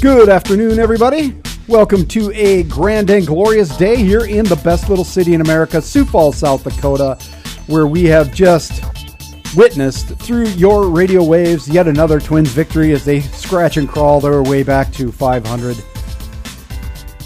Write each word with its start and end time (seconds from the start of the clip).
Good 0.00 0.28
afternoon, 0.28 0.78
everybody. 0.78 1.34
Welcome 1.68 2.06
to 2.08 2.30
a 2.32 2.64
grand 2.64 3.08
and 3.08 3.26
glorious 3.26 3.74
day 3.78 3.96
here 3.96 4.26
in 4.26 4.44
the 4.44 4.56
best 4.56 4.90
little 4.90 5.06
city 5.06 5.32
in 5.32 5.40
America, 5.40 5.80
Sioux 5.80 6.04
Falls, 6.04 6.36
South 6.36 6.64
Dakota, 6.64 7.16
where 7.66 7.86
we 7.86 8.04
have 8.04 8.32
just 8.32 8.84
witnessed 9.56 10.08
through 10.18 10.48
your 10.48 10.90
radio 10.90 11.24
waves 11.24 11.66
yet 11.66 11.88
another 11.88 12.20
Twins 12.20 12.50
victory 12.50 12.92
as 12.92 13.06
they 13.06 13.20
scratch 13.20 13.78
and 13.78 13.88
crawl 13.88 14.20
their 14.20 14.42
way 14.42 14.62
back 14.62 14.92
to 14.92 15.10
500. 15.10 15.76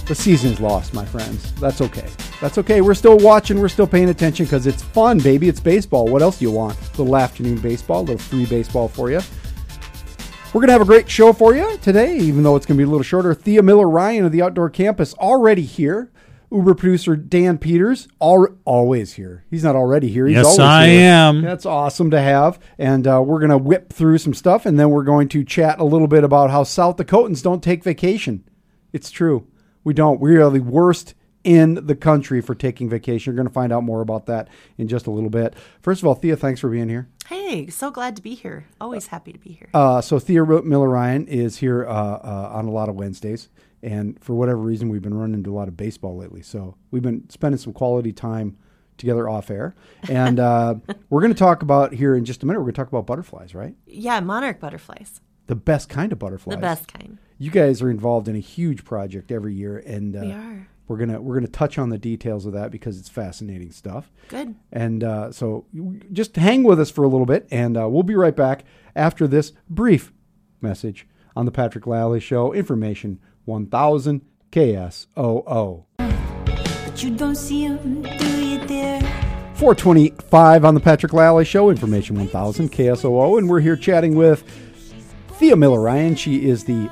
The 0.07 0.14
season's 0.14 0.61
lost, 0.61 0.95
my 0.95 1.05
friends. 1.05 1.52
That's 1.55 1.80
okay. 1.80 2.09
That's 2.41 2.57
okay. 2.57 2.80
We're 2.82 2.95
still 2.95 3.18
watching. 3.18 3.61
We're 3.61 3.68
still 3.68 3.87
paying 3.87 4.11
attention 4.11 4.46
because 4.46 4.68
it's 4.68 4.82
fun, 4.82 5.18
baby. 5.18 5.48
It's 5.48 5.61
baseball. 5.61 6.07
What 6.07 6.23
else 6.23 6.39
do 6.39 6.45
you 6.45 6.52
want? 6.52 6.79
A 6.79 7.02
little 7.02 7.16
afternoon 7.16 7.61
baseball, 7.61 8.00
a 8.00 8.02
little 8.02 8.18
free 8.18 8.46
baseball 8.46 8.89
for 8.89 9.11
you. 9.11 9.21
We're 10.52 10.60
going 10.62 10.68
to 10.68 10.72
have 10.72 10.82
a 10.82 10.86
great 10.86 11.08
show 11.08 11.32
for 11.32 11.54
you 11.54 11.78
today, 11.78 12.16
even 12.18 12.42
though 12.42 12.56
it's 12.56 12.66
going 12.66 12.76
to 12.76 12.82
be 12.82 12.86
a 12.86 12.90
little 12.90 13.04
shorter. 13.04 13.34
Thea 13.34 13.62
Miller 13.62 13.88
Ryan 13.88 14.24
of 14.24 14.32
the 14.32 14.42
Outdoor 14.42 14.68
Campus 14.68 15.14
already 15.14 15.62
here. 15.62 16.10
Uber 16.50 16.74
producer 16.74 17.14
Dan 17.14 17.56
Peters, 17.58 18.08
al- 18.20 18.48
always 18.64 19.12
here. 19.12 19.44
He's 19.48 19.62
not 19.62 19.77
already 19.77 20.08
here. 20.08 20.27
He's 20.27 20.34
Yes, 20.38 20.58
I 20.58 20.88
here. 20.88 21.02
am. 21.05 21.42
That's 21.42 21.64
awesome 21.64 22.10
to 22.10 22.20
have. 22.20 22.58
And 22.78 23.06
uh, 23.06 23.22
we're 23.24 23.38
going 23.38 23.50
to 23.52 23.58
whip 23.58 23.92
through 23.92 24.18
some 24.18 24.34
stuff, 24.34 24.66
and 24.66 24.77
then 24.77 24.91
we're 24.91 25.05
going 25.05 25.28
to 25.28 25.44
chat 25.44 25.78
a 25.78 25.84
little 25.84 26.08
bit 26.08 26.24
about 26.24 26.50
how 26.50 26.64
South 26.64 26.96
Dakotans 26.96 27.44
don't 27.44 27.62
take 27.62 27.84
vacation. 27.84 28.42
It's 28.92 29.12
true. 29.12 29.46
We 29.84 29.94
don't. 29.94 30.19
We 30.20 30.36
are 30.38 30.50
the 30.50 30.58
worst 30.58 31.14
in 31.44 31.86
the 31.86 31.94
country 31.94 32.40
for 32.40 32.54
taking 32.54 32.88
vacation. 32.88 33.30
You're 33.32 33.36
going 33.36 33.48
to 33.48 33.52
find 33.52 33.72
out 33.72 33.82
more 33.82 34.00
about 34.00 34.26
that 34.26 34.48
in 34.78 34.88
just 34.88 35.06
a 35.06 35.10
little 35.10 35.30
bit. 35.30 35.54
First 35.80 36.02
of 36.02 36.06
all, 36.08 36.14
Thea, 36.14 36.36
thanks 36.36 36.60
for 36.60 36.68
being 36.68 36.88
here. 36.88 37.08
Hey, 37.28 37.68
so 37.68 37.90
glad 37.90 38.16
to 38.16 38.22
be 38.22 38.34
here. 38.34 38.66
Always 38.80 39.06
happy 39.08 39.32
to 39.32 39.38
be 39.38 39.52
here. 39.52 39.68
Uh, 39.72 40.00
so 40.00 40.18
Thea 40.18 40.44
Miller 40.44 40.88
Ryan 40.88 41.26
is 41.28 41.58
here 41.58 41.86
uh, 41.86 41.90
uh, 41.92 42.50
on 42.52 42.66
a 42.66 42.70
lot 42.70 42.88
of 42.88 42.96
Wednesdays, 42.96 43.48
and 43.82 44.22
for 44.22 44.34
whatever 44.34 44.58
reason, 44.58 44.88
we've 44.88 45.00
been 45.02 45.14
running 45.14 45.34
into 45.34 45.52
a 45.52 45.56
lot 45.56 45.69
of 45.69 45.77
baseball 45.77 46.16
lately. 46.16 46.42
So 46.42 46.77
we've 46.91 47.02
been 47.02 47.28
spending 47.30 47.58
some 47.58 47.72
quality 47.72 48.12
time 48.12 48.58
together 48.98 49.28
off 49.28 49.50
air, 49.50 49.75
and 50.08 50.38
uh, 50.41 50.75
we're 51.08 51.20
going 51.22 51.32
to 51.32 51.38
talk 51.38 51.62
about 51.62 51.94
here 51.94 52.14
in 52.16 52.25
just 52.25 52.42
a 52.42 52.47
minute. 52.47 52.58
We're 52.58 52.64
going 52.64 52.75
to 52.75 52.80
talk 52.82 52.88
about 52.88 53.06
butterflies, 53.06 53.54
right? 53.54 53.75
yeah, 53.86 54.20
monarch 54.20 54.60
butterflies. 54.60 55.20
The 55.47 55.56
best 55.56 55.88
kind 55.88 56.12
of 56.12 56.19
butterflies. 56.19 56.54
The 56.56 56.60
best 56.60 56.92
kind. 56.92 57.19
You 57.38 57.50
guys 57.50 57.80
are 57.80 57.91
involved 57.91 58.28
in 58.28 58.36
a 58.36 58.41
huge 58.41 58.84
project 58.84 59.32
every 59.32 59.54
year, 59.54 59.78
and 59.78 60.14
uh, 60.14 60.20
We 60.20 60.32
are. 60.32 60.69
We're 60.91 60.96
gonna 60.96 61.20
we're 61.22 61.34
gonna 61.34 61.46
touch 61.46 61.78
on 61.78 61.91
the 61.91 61.98
details 61.98 62.46
of 62.46 62.52
that 62.55 62.72
because 62.72 62.98
it's 62.98 63.08
fascinating 63.08 63.70
stuff. 63.70 64.10
Good. 64.27 64.56
And 64.72 65.05
uh, 65.05 65.30
so 65.30 65.64
just 66.10 66.34
hang 66.34 66.64
with 66.64 66.80
us 66.80 66.91
for 66.91 67.05
a 67.05 67.08
little 67.08 67.27
bit, 67.27 67.47
and 67.52 67.77
uh, 67.77 67.88
we'll 67.88 68.02
be 68.02 68.16
right 68.16 68.34
back 68.34 68.64
after 68.97 69.28
this 69.28 69.52
brief 69.69 70.12
message 70.60 71.06
on 71.36 71.44
the 71.47 71.52
Patrick 71.52 71.86
Lally 71.86 72.19
Show. 72.19 72.52
Information 72.52 73.20
1000 73.44 74.22
KSOO. 74.50 75.84
But 75.97 77.02
you 77.04 77.10
don't 77.16 77.36
see 77.36 77.66
'em, 77.66 78.02
do 78.02 78.44
you, 78.44 78.58
dear? 78.66 79.00
425 79.54 80.64
on 80.64 80.75
the 80.75 80.80
Patrick 80.80 81.12
Lally 81.12 81.44
Show. 81.44 81.70
Information 81.70 82.16
1000 82.16 82.72
KSOO. 82.72 83.38
And 83.38 83.48
we're 83.48 83.60
here 83.60 83.77
chatting 83.77 84.16
with 84.16 84.42
Thea 85.34 85.54
Miller 85.54 85.80
Ryan. 85.80 86.16
She 86.16 86.48
is 86.48 86.64
the 86.64 86.91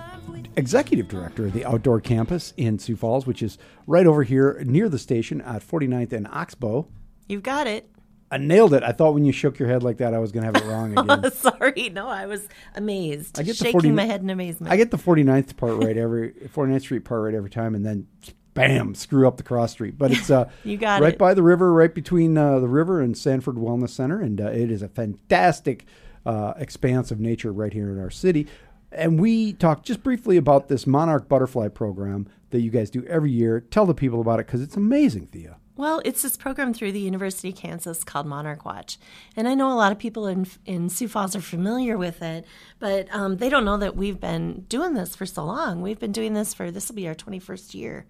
executive 0.59 1.09
director 1.09 1.47
of 1.47 1.53
the 1.53 1.65
Outdoor 1.65 2.01
Campus 2.01 2.53
in 2.57 2.79
Sioux 2.79 2.97
Falls, 2.97 3.27
which 3.27 3.43
is 3.43 3.57
right 3.87 4.07
over 4.07 4.25
here 4.25 4.61
near 4.67 4.89
the 4.89 4.99
station 4.99 5.41
at 5.41 5.63
49th 5.67 6.13
and 6.13 6.27
Oxbow. 6.29 6.87
You've 7.29 7.43
got 7.43 7.67
it. 7.67 7.89
I 8.31 8.37
nailed 8.37 8.75
it. 8.75 8.83
I 8.83 8.93
thought 8.93 9.15
when 9.15 9.25
you 9.25 9.33
shook 9.33 9.59
your 9.59 9.69
head 9.69 9.83
like 9.83 9.99
that, 9.99 10.13
I 10.13 10.19
was 10.19 10.33
going 10.33 10.45
to 10.45 10.53
have 10.53 10.63
it 10.63 10.71
wrong 10.71 10.99
again. 10.99 11.31
Sorry. 11.33 11.89
No, 11.95 12.09
I 12.09 12.27
was 12.27 12.47
amazed. 12.75 13.39
I 13.41 13.43
get 13.43 13.57
Shaking 13.57 13.73
40 13.73 13.91
my 13.93 14.05
head 14.05 14.21
in 14.21 14.29
amazement. 14.29 14.71
I 14.71 14.77
get 14.77 14.91
the 14.91 14.99
49th 14.99 15.57
part 15.57 15.83
right 15.83 15.97
every 15.97 16.33
49th 16.33 16.83
Street 16.83 17.05
part 17.05 17.23
right 17.23 17.35
every 17.35 17.49
time, 17.51 17.75
and 17.75 17.87
then 17.87 18.07
bam, 18.53 18.95
screw 18.95 19.27
up 19.27 19.37
the 19.39 19.43
cross 19.43 19.73
street. 19.73 19.97
But 19.97 20.11
it's 20.13 20.29
uh, 20.29 20.51
You 20.65 20.77
got 20.77 21.01
right 21.01 21.15
it. 21.15 21.19
by 21.19 21.33
the 21.33 21.43
river, 21.43 21.73
right 21.73 21.95
between 21.95 22.37
uh, 22.37 22.59
the 22.59 22.69
river 22.69 23.01
and 23.01 23.17
Sanford 23.17 23.55
Wellness 23.57 23.91
Center, 23.91 24.21
and 24.21 24.41
uh, 24.41 24.47
it 24.49 24.71
is 24.71 24.83
a 24.83 24.89
fantastic 24.89 25.87
uh, 26.27 26.53
expanse 26.59 27.11
of 27.11 27.21
nature 27.21 27.53
right 27.53 27.73
here 27.73 27.91
in 27.91 27.99
our 27.99 28.11
city. 28.11 28.47
And 28.91 29.21
we 29.21 29.53
talked 29.53 29.87
just 29.87 30.03
briefly 30.03 30.37
about 30.37 30.69
this 30.69 30.87
monarch 30.87 31.29
butterfly 31.29 31.69
program 31.69 32.29
that 32.51 32.61
you 32.61 32.71
guys 32.71 32.91
do 32.91 33.05
every 33.05 33.31
year. 33.31 33.61
Tell 33.61 33.87
the 33.87 33.95
people 33.95 34.21
about 34.21 34.41
it 34.41 34.47
because 34.47 34.63
it's 34.63 34.77
amazing, 34.77 35.27
Thea. 35.27 35.59
Well, 35.79 36.03
it's 36.05 36.23
this 36.23 36.37
program 36.37 36.75
through 36.75 36.91
the 36.91 36.99
University 36.99 37.51
of 37.51 37.55
Kansas 37.55 38.03
called 38.03 38.27
Monarch 38.27 38.65
Watch. 38.65 38.99
And 39.37 39.47
I 39.47 39.55
know 39.55 39.71
a 39.71 39.79
lot 39.79 39.93
of 39.93 39.99
people 39.99 40.27
in, 40.27 40.45
in 40.67 40.89
Sioux 40.89 41.07
Falls 41.07 41.37
are 41.37 41.41
familiar 41.41 41.97
with 41.97 42.21
it, 42.21 42.47
but 42.81 43.07
um, 43.15 43.37
they 43.37 43.49
don't 43.49 43.65
know 43.65 43.77
that 43.77 43.95
we've 43.95 44.19
been 44.19 44.63
doing 44.69 44.95
this 44.95 45.15
for 45.15 45.25
so 45.25 45.45
long. 45.45 45.81
We've 45.81 46.01
been 46.01 46.11
doing 46.11 46.35
this 46.35 46.53
for, 46.53 46.73
this 46.73 46.89
will 46.89 46.97
be 46.97 47.07
our 47.07 47.15
21st 47.15 47.75
year 47.75 48.07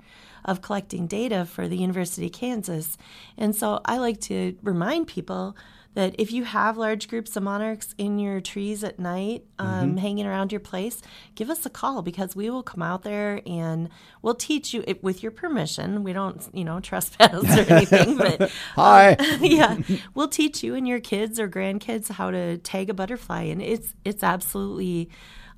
of 0.46 0.62
collecting 0.62 1.06
data 1.06 1.44
for 1.44 1.68
the 1.68 1.76
University 1.76 2.26
of 2.26 2.32
Kansas. 2.32 2.96
And 3.36 3.54
so 3.54 3.82
I 3.84 3.98
like 3.98 4.20
to 4.22 4.56
remind 4.62 5.06
people 5.06 5.54
that 5.94 6.15
if 6.19 6.31
you 6.31 6.44
have 6.44 6.76
large 6.76 7.09
groups 7.09 7.37
of 7.37 7.43
monarchs 7.43 7.94
in 7.99 8.19
your 8.19 8.41
trees 8.41 8.84
at 8.84 8.99
night, 8.99 9.44
um, 9.59 9.97
hanging 9.97 10.26
around 10.26 10.53
your 10.53 10.60
place, 10.60 11.03
give 11.34 11.50
us 11.50 11.66
a 11.66 11.71
call 11.71 12.03
because 12.03 12.37
we 12.37 12.50
will 12.50 12.62
come 12.62 12.82
out 12.82 13.03
there 13.03 13.41
and 13.47 13.88
we'll 14.22 14.34
teach 14.34 14.72
you 14.72 14.84
it, 14.87 15.03
with 15.03 15.22
your 15.22 15.32
permission. 15.32 16.04
We 16.04 16.12
don't, 16.12 16.47
you 16.53 16.65
know, 16.65 16.78
trespass 16.88 17.32
or 17.32 17.72
anything, 17.72 18.16
but 18.16 18.50
Hi. 18.75 19.16
yeah, 19.41 19.78
we'll 20.15 20.28
teach 20.28 20.62
you 20.62 20.75
and 20.75 20.87
your 20.87 21.00
kids 21.00 21.41
or 21.41 21.49
grandkids 21.49 22.12
how 22.12 22.31
to 22.31 22.59
tag 22.59 22.91
a 22.91 22.94
butterfly, 22.94 23.43
and 23.43 23.60
it's 23.60 23.94
it's 24.05 24.22
absolutely 24.22 25.10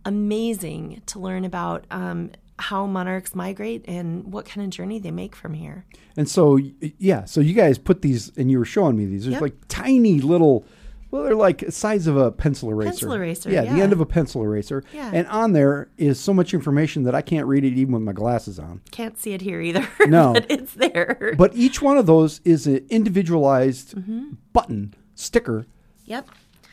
amazing 0.05 1.03
to 1.07 1.19
learn 1.19 1.45
about 1.45 1.87
um, 1.91 2.31
how 2.60 2.87
monarchs 2.87 3.34
migrate 3.34 3.84
and 3.88 4.32
what 4.32 4.44
kind 4.47 4.65
of 4.65 4.71
journey 4.71 4.98
they 4.98 5.10
make 5.10 5.34
from 5.34 5.54
here. 5.54 5.84
And 6.16 6.28
so, 6.28 6.59
yeah, 6.98 7.25
so 7.25 7.41
you 7.41 7.54
guys 7.54 7.78
put 7.78 8.03
these, 8.03 8.31
and 8.37 8.50
you 8.50 8.59
were 8.59 8.65
showing 8.65 8.97
me 8.97 9.06
these. 9.06 9.25
There's 9.25 9.34
Yep. 9.34 9.43
like 9.43 9.54
tiny 9.69 10.21
little, 10.21 10.65
well, 11.10 11.25
they're 11.25 11.34
like 11.34 11.59
the 11.59 11.72
size 11.72 12.06
of 12.06 12.16
a 12.16 12.31
pencil 12.31 12.70
eraser. 12.70 12.91
Pencil 12.91 13.12
eraser, 13.15 13.50
Yeah, 13.50 13.62
the 13.62 13.81
end 13.82 13.93
of 13.93 14.00
a 14.00 14.06
pencil 14.06 14.43
eraser. 14.44 14.84
Yeah. 14.93 15.10
And 15.12 15.26
on 15.28 15.53
there 15.54 15.88
is 15.99 16.20
so 16.20 16.32
much 16.34 16.54
information 16.54 17.03
that 17.04 17.15
I 17.15 17.22
can't 17.22 17.47
read 17.47 17.65
it 17.65 17.72
even 17.75 17.94
with 17.94 18.03
my 18.03 18.12
glasses 18.12 18.59
on. 18.59 18.81
Can't 18.91 19.19
see 19.19 19.32
it 19.32 19.41
here 19.41 19.60
either. 19.60 19.88
No. 20.06 20.34
but 20.34 20.47
it's 20.50 20.75
there. 20.75 21.34
But 21.37 21.54
each 21.54 21.81
one 21.82 21.97
of 21.99 22.06
those 22.06 22.41
is 22.44 22.66
an 22.66 22.84
individualized 22.91 23.94
Mm-hmm. 23.97 24.34
button 24.53 24.94
sticker, 25.15 25.66
yep. 26.04 26.28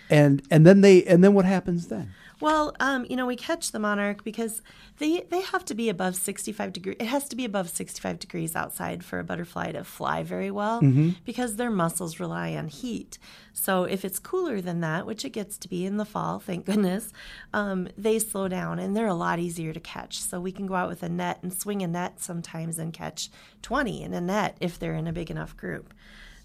and 0.10 0.42
and 0.52 0.66
then 0.66 0.82
they 0.82 1.04
and 1.04 1.24
then 1.24 1.34
what 1.34 1.46
happens 1.46 1.88
then? 1.88 2.12
Well, 2.40 2.76
um, 2.80 3.06
you 3.10 3.16
know, 3.16 3.26
we 3.26 3.36
catch 3.36 3.72
the 3.72 3.80
monarch 3.80 4.24
because 4.24 4.62
they 5.00 5.22
they 5.30 5.42
have 5.42 5.66
to 5.66 5.74
be 5.74 5.90
above 5.90 6.16
65 6.16 6.72
degrees. 6.72 6.96
It 7.00 7.06
has 7.08 7.28
to 7.30 7.36
be 7.36 7.46
above 7.46 7.70
65 7.70 8.20
degrees 8.20 8.56
outside 8.56 9.04
for 9.04 9.20
a 9.20 9.24
butterfly 9.24 9.72
to 9.72 9.84
fly 9.84 10.22
very 10.24 10.52
well 10.52 10.80
because 11.26 11.56
their 11.56 11.72
muscles 11.72 12.20
rely 12.20 12.56
on 12.56 12.68
heat. 12.68 13.18
So 13.54 13.86
if 13.86 14.06
it's 14.06 14.20
cooler 14.20 14.62
than 14.62 14.82
that, 14.82 15.08
which 15.08 15.26
it 15.26 15.32
gets 15.32 15.58
to 15.58 15.68
be 15.68 15.86
in 15.86 15.98
the 15.98 16.06
fall, 16.06 16.38
thank 16.38 16.66
goodness, 16.66 17.12
um, 17.54 17.88
they 17.98 18.20
slow 18.20 18.48
down 18.48 18.78
and 18.78 18.96
they're 18.96 19.08
a 19.08 19.16
lot 19.16 19.40
easier 19.40 19.74
to 19.74 19.80
catch. 19.80 20.20
So 20.22 20.40
we 20.40 20.52
can 20.52 20.68
go 20.68 20.76
out 20.76 20.90
with 20.90 21.02
a 21.02 21.10
net 21.10 21.40
and 21.42 21.52
swing 21.52 21.82
a 21.82 21.88
net 21.88 22.22
sometimes 22.22 22.78
and 22.78 22.94
catch 22.94 23.30
20 23.64 24.04
in 24.04 24.14
a 24.14 24.22
net 24.22 24.58
if 24.62 24.78
they're 24.78 24.94
in 24.94 25.08
a 25.08 25.14
big 25.14 25.32
enough 25.32 25.58
group. 25.58 25.92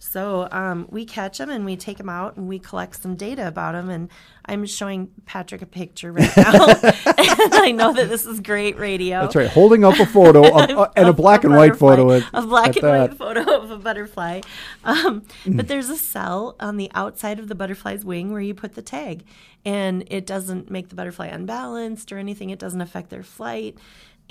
So 0.04 0.48
um, 0.50 0.88
we 0.90 1.04
catch 1.06 1.38
them 1.38 1.48
and 1.48 1.64
we 1.64 1.76
take 1.76 1.96
them 1.96 2.08
out 2.08 2.36
and 2.36 2.48
we 2.48 2.58
collect 2.58 3.00
some 3.00 3.14
data 3.14 3.46
about 3.46 3.72
them. 3.72 3.88
And 3.88 4.08
I'm 4.44 4.66
showing 4.66 5.08
Patrick 5.26 5.62
a 5.62 5.66
picture 5.66 6.10
right 6.10 6.28
now. 6.36 6.66
and 6.66 7.54
I 7.54 7.72
know 7.74 7.92
that 7.92 8.08
this 8.08 8.26
is 8.26 8.40
great 8.40 8.76
radio. 8.78 9.20
That's 9.22 9.36
right, 9.36 9.48
holding 9.48 9.84
up 9.84 10.00
a 10.00 10.06
photo 10.06 10.40
of, 10.58 10.70
uh, 10.70 10.88
and 10.96 11.08
a 11.08 11.12
black 11.12 11.44
and 11.44 11.54
white 11.54 11.76
photo. 11.76 12.10
At, 12.10 12.24
a 12.34 12.42
black 12.42 12.74
and 12.74 12.84
that. 12.84 13.10
white 13.10 13.14
photo 13.16 13.62
of 13.62 13.70
a 13.70 13.78
butterfly. 13.78 14.40
Um, 14.82 15.22
But 15.46 15.68
there's 15.68 15.88
a 15.88 15.96
cell 15.96 16.56
on 16.58 16.78
the 16.78 16.90
outside 16.94 17.38
of 17.38 17.46
the 17.46 17.54
butterfly's 17.54 18.04
wing 18.04 18.32
where 18.32 18.40
you 18.40 18.54
put 18.54 18.74
the 18.74 18.82
tag, 18.82 19.24
and 19.64 20.02
it 20.08 20.26
doesn't 20.26 20.68
make 20.68 20.88
the 20.88 20.96
butterfly 20.96 21.28
unbalanced 21.28 22.10
or 22.10 22.18
anything. 22.18 22.50
It 22.50 22.58
doesn't 22.58 22.80
affect 22.80 23.10
their 23.10 23.22
flight. 23.22 23.78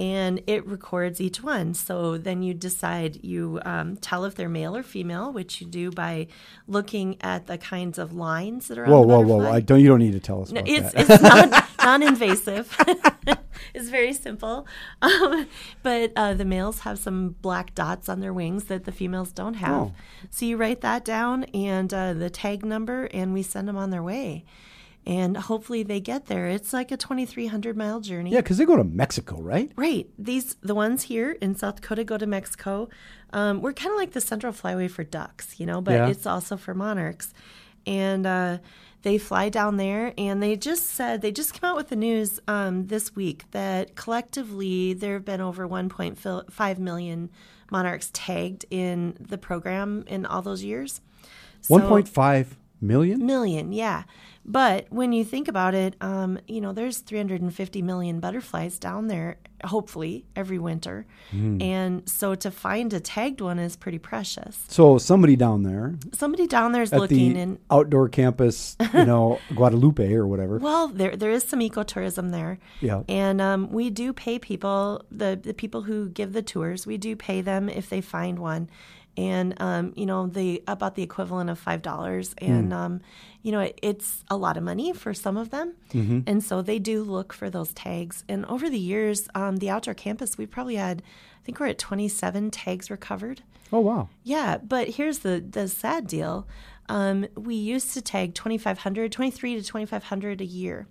And 0.01 0.41
it 0.47 0.65
records 0.65 1.21
each 1.21 1.43
one. 1.43 1.75
So 1.75 2.17
then 2.17 2.41
you 2.41 2.55
decide, 2.55 3.23
you 3.23 3.61
um, 3.63 3.97
tell 3.97 4.25
if 4.25 4.33
they're 4.33 4.49
male 4.49 4.75
or 4.75 4.81
female, 4.81 5.31
which 5.31 5.61
you 5.61 5.67
do 5.67 5.91
by 5.91 6.25
looking 6.67 7.17
at 7.21 7.45
the 7.45 7.59
kinds 7.59 7.99
of 7.99 8.11
lines 8.11 8.67
that 8.69 8.79
are 8.79 8.85
Whoa, 8.85 9.03
on 9.03 9.07
the 9.07 9.13
whoa, 9.13 9.37
whoa! 9.37 9.51
I 9.51 9.59
don't. 9.59 9.79
You 9.79 9.89
don't 9.89 9.99
need 9.99 10.13
to 10.13 10.19
tell 10.19 10.41
us 10.41 10.51
No, 10.51 10.63
it's 10.65 10.91
that. 10.93 11.07
it's 11.07 11.21
non, 11.21 11.63
non-invasive. 12.01 12.75
it's 13.75 13.89
very 13.89 14.13
simple, 14.13 14.65
um, 15.03 15.47
but 15.83 16.11
uh, 16.15 16.33
the 16.33 16.45
males 16.45 16.79
have 16.79 16.97
some 16.97 17.35
black 17.41 17.75
dots 17.75 18.09
on 18.09 18.21
their 18.21 18.33
wings 18.33 18.63
that 18.65 18.85
the 18.85 18.91
females 18.91 19.31
don't 19.31 19.55
have. 19.55 19.71
Oh. 19.71 19.93
So 20.31 20.45
you 20.45 20.57
write 20.57 20.81
that 20.81 21.05
down 21.05 21.43
and 21.53 21.93
uh, 21.93 22.13
the 22.13 22.31
tag 22.31 22.65
number, 22.65 23.05
and 23.13 23.33
we 23.33 23.43
send 23.43 23.67
them 23.67 23.77
on 23.77 23.91
their 23.91 24.03
way. 24.03 24.45
And 25.05 25.35
hopefully 25.35 25.81
they 25.83 25.99
get 25.99 26.27
there. 26.27 26.47
It's 26.47 26.73
like 26.73 26.91
a 26.91 26.97
2,300 26.97 27.75
mile 27.75 28.01
journey. 28.01 28.31
yeah, 28.31 28.41
because 28.41 28.57
they 28.59 28.65
go 28.65 28.77
to 28.77 28.83
Mexico, 28.83 29.41
right? 29.41 29.71
Right. 29.75 30.07
These 30.19 30.55
the 30.61 30.75
ones 30.75 31.01
here 31.03 31.31
in 31.41 31.55
South 31.55 31.77
Dakota 31.81 32.03
go 32.03 32.17
to 32.17 32.27
Mexico. 32.27 32.87
Um, 33.33 33.61
we're 33.61 33.73
kind 33.73 33.91
of 33.91 33.97
like 33.97 34.11
the 34.11 34.21
Central 34.21 34.53
Flyway 34.53 34.89
for 34.91 35.03
ducks, 35.03 35.59
you 35.59 35.65
know, 35.65 35.81
but 35.81 35.93
Yeah. 35.93 36.07
it's 36.07 36.27
also 36.27 36.55
for 36.57 36.73
monarchs. 36.75 37.33
And 37.87 38.27
uh, 38.27 38.59
They 39.03 39.17
fly 39.17 39.49
down 39.49 39.77
there, 39.77 40.13
and 40.19 40.43
they 40.43 40.55
just 40.55 40.85
said 40.85 41.21
they 41.23 41.31
just 41.31 41.53
came 41.55 41.67
out 41.67 41.75
with 41.75 41.89
the 41.89 41.95
news 41.95 42.39
um, 42.47 42.85
this 42.85 43.15
week 43.15 43.45
that 43.49 43.95
collectively 43.95 44.93
there 44.93 45.13
have 45.13 45.25
been 45.25 45.41
over 45.41 45.67
1.5 45.67 46.77
million 46.77 47.31
monarchs 47.71 48.11
tagged 48.13 48.65
in 48.69 49.17
the 49.19 49.39
program 49.39 50.03
in 50.05 50.27
all 50.27 50.43
those 50.43 50.63
years. 50.63 51.01
So- 51.61 51.79
1.5 51.79 52.57
million? 52.79 53.25
million, 53.25 53.71
yeah. 53.71 54.03
But 54.43 54.87
when 54.89 55.13
you 55.13 55.23
think 55.23 55.47
about 55.47 55.75
it, 55.75 55.95
um, 56.01 56.39
you 56.47 56.61
know, 56.61 56.73
there's 56.73 56.97
350 56.99 57.81
million 57.83 58.19
butterflies 58.19 58.79
down 58.79 59.07
there, 59.07 59.37
hopefully 59.63 60.25
every 60.35 60.57
winter, 60.57 61.05
Hmm. 61.29 61.61
and 61.61 62.09
so 62.09 62.33
to 62.33 62.49
find 62.49 62.91
a 62.93 62.99
tagged 62.99 63.39
one 63.41 63.59
is 63.59 63.75
pretty 63.75 63.99
precious. 63.99 64.57
So 64.67 64.97
somebody 64.97 65.35
down 65.35 65.61
there 65.61 65.93
Somebody 66.13 66.47
down 66.47 66.71
there 66.71 66.81
is 66.81 66.91
looking, 66.91 67.33
the 67.33 67.39
and 67.39 67.59
outdoor 67.69 68.09
campus, 68.09 68.75
you 68.93 69.05
know, 69.05 69.37
Guadalupe 69.55 70.11
or 70.13 70.25
whatever. 70.25 70.57
well, 70.57 70.87
there 70.87 71.15
there 71.15 71.31
is 71.31 71.43
some 71.43 71.59
ecotourism 71.59 72.31
there, 72.31 72.57
Yeah. 72.81 73.03
and 73.07 73.39
um, 73.39 73.71
we 73.71 73.91
do 73.91 74.11
pay 74.11 74.39
people 74.39 75.03
the 75.11 75.39
the 75.41 75.53
people 75.53 75.83
who 75.83 76.09
give 76.09 76.33
the 76.33 76.41
tours. 76.41 76.87
We 76.87 76.97
do 76.97 77.15
pay 77.15 77.41
them 77.41 77.69
if 77.69 77.89
they 77.89 78.01
find 78.01 78.39
one, 78.39 78.69
and 79.17 79.59
um, 79.61 79.93
you 79.95 80.05
know 80.05 80.27
they 80.27 80.61
about 80.67 80.95
the 80.95 81.03
equivalent 81.03 81.49
of 81.49 81.59
five 81.59 81.81
dollars, 81.81 82.33
and 82.37 82.73
um, 82.73 83.01
you 83.41 83.51
know 83.51 83.59
it, 83.61 83.79
it's 83.81 84.23
a 84.29 84.37
lot 84.37 84.57
of 84.57 84.63
money 84.63 84.93
for 84.93 85.13
some 85.13 85.37
of 85.37 85.49
them, 85.49 85.73
and 86.27 86.43
so 86.43 86.61
they 86.61 86.79
do 86.79 87.03
look 87.03 87.33
for 87.33 87.49
those 87.49 87.73
tags. 87.73 88.23
And 88.29 88.45
over 88.45 88.69
the 88.69 88.79
years, 88.79 89.27
um, 89.35 89.57
the 89.57 89.69
outdoor 89.69 89.93
campus 89.93 90.37
we've 90.37 90.49
probably 90.51 90.75
had, 90.75 91.01
I 91.41 91.45
think 91.45 91.59
we're 91.59 91.67
at 91.67 91.77
twenty 91.79 92.07
seven 92.07 92.51
tags 92.51 92.89
recovered. 92.89 93.41
Oh, 93.73 93.79
wow. 93.79 94.09
Yeah, 94.23 94.57
but 94.57 94.89
here's 94.89 95.19
the 95.19 95.43
the 95.47 95.67
sad 95.67 96.07
deal. 96.07 96.47
Um, 96.89 97.25
we 97.37 97.55
used 97.55 97.93
to 97.93 98.01
tag 98.01 98.33
2,500, 98.33 99.13
23 99.13 99.55
to 99.55 99.63
2,500 99.63 100.41
a 100.41 100.45
year 100.45 100.87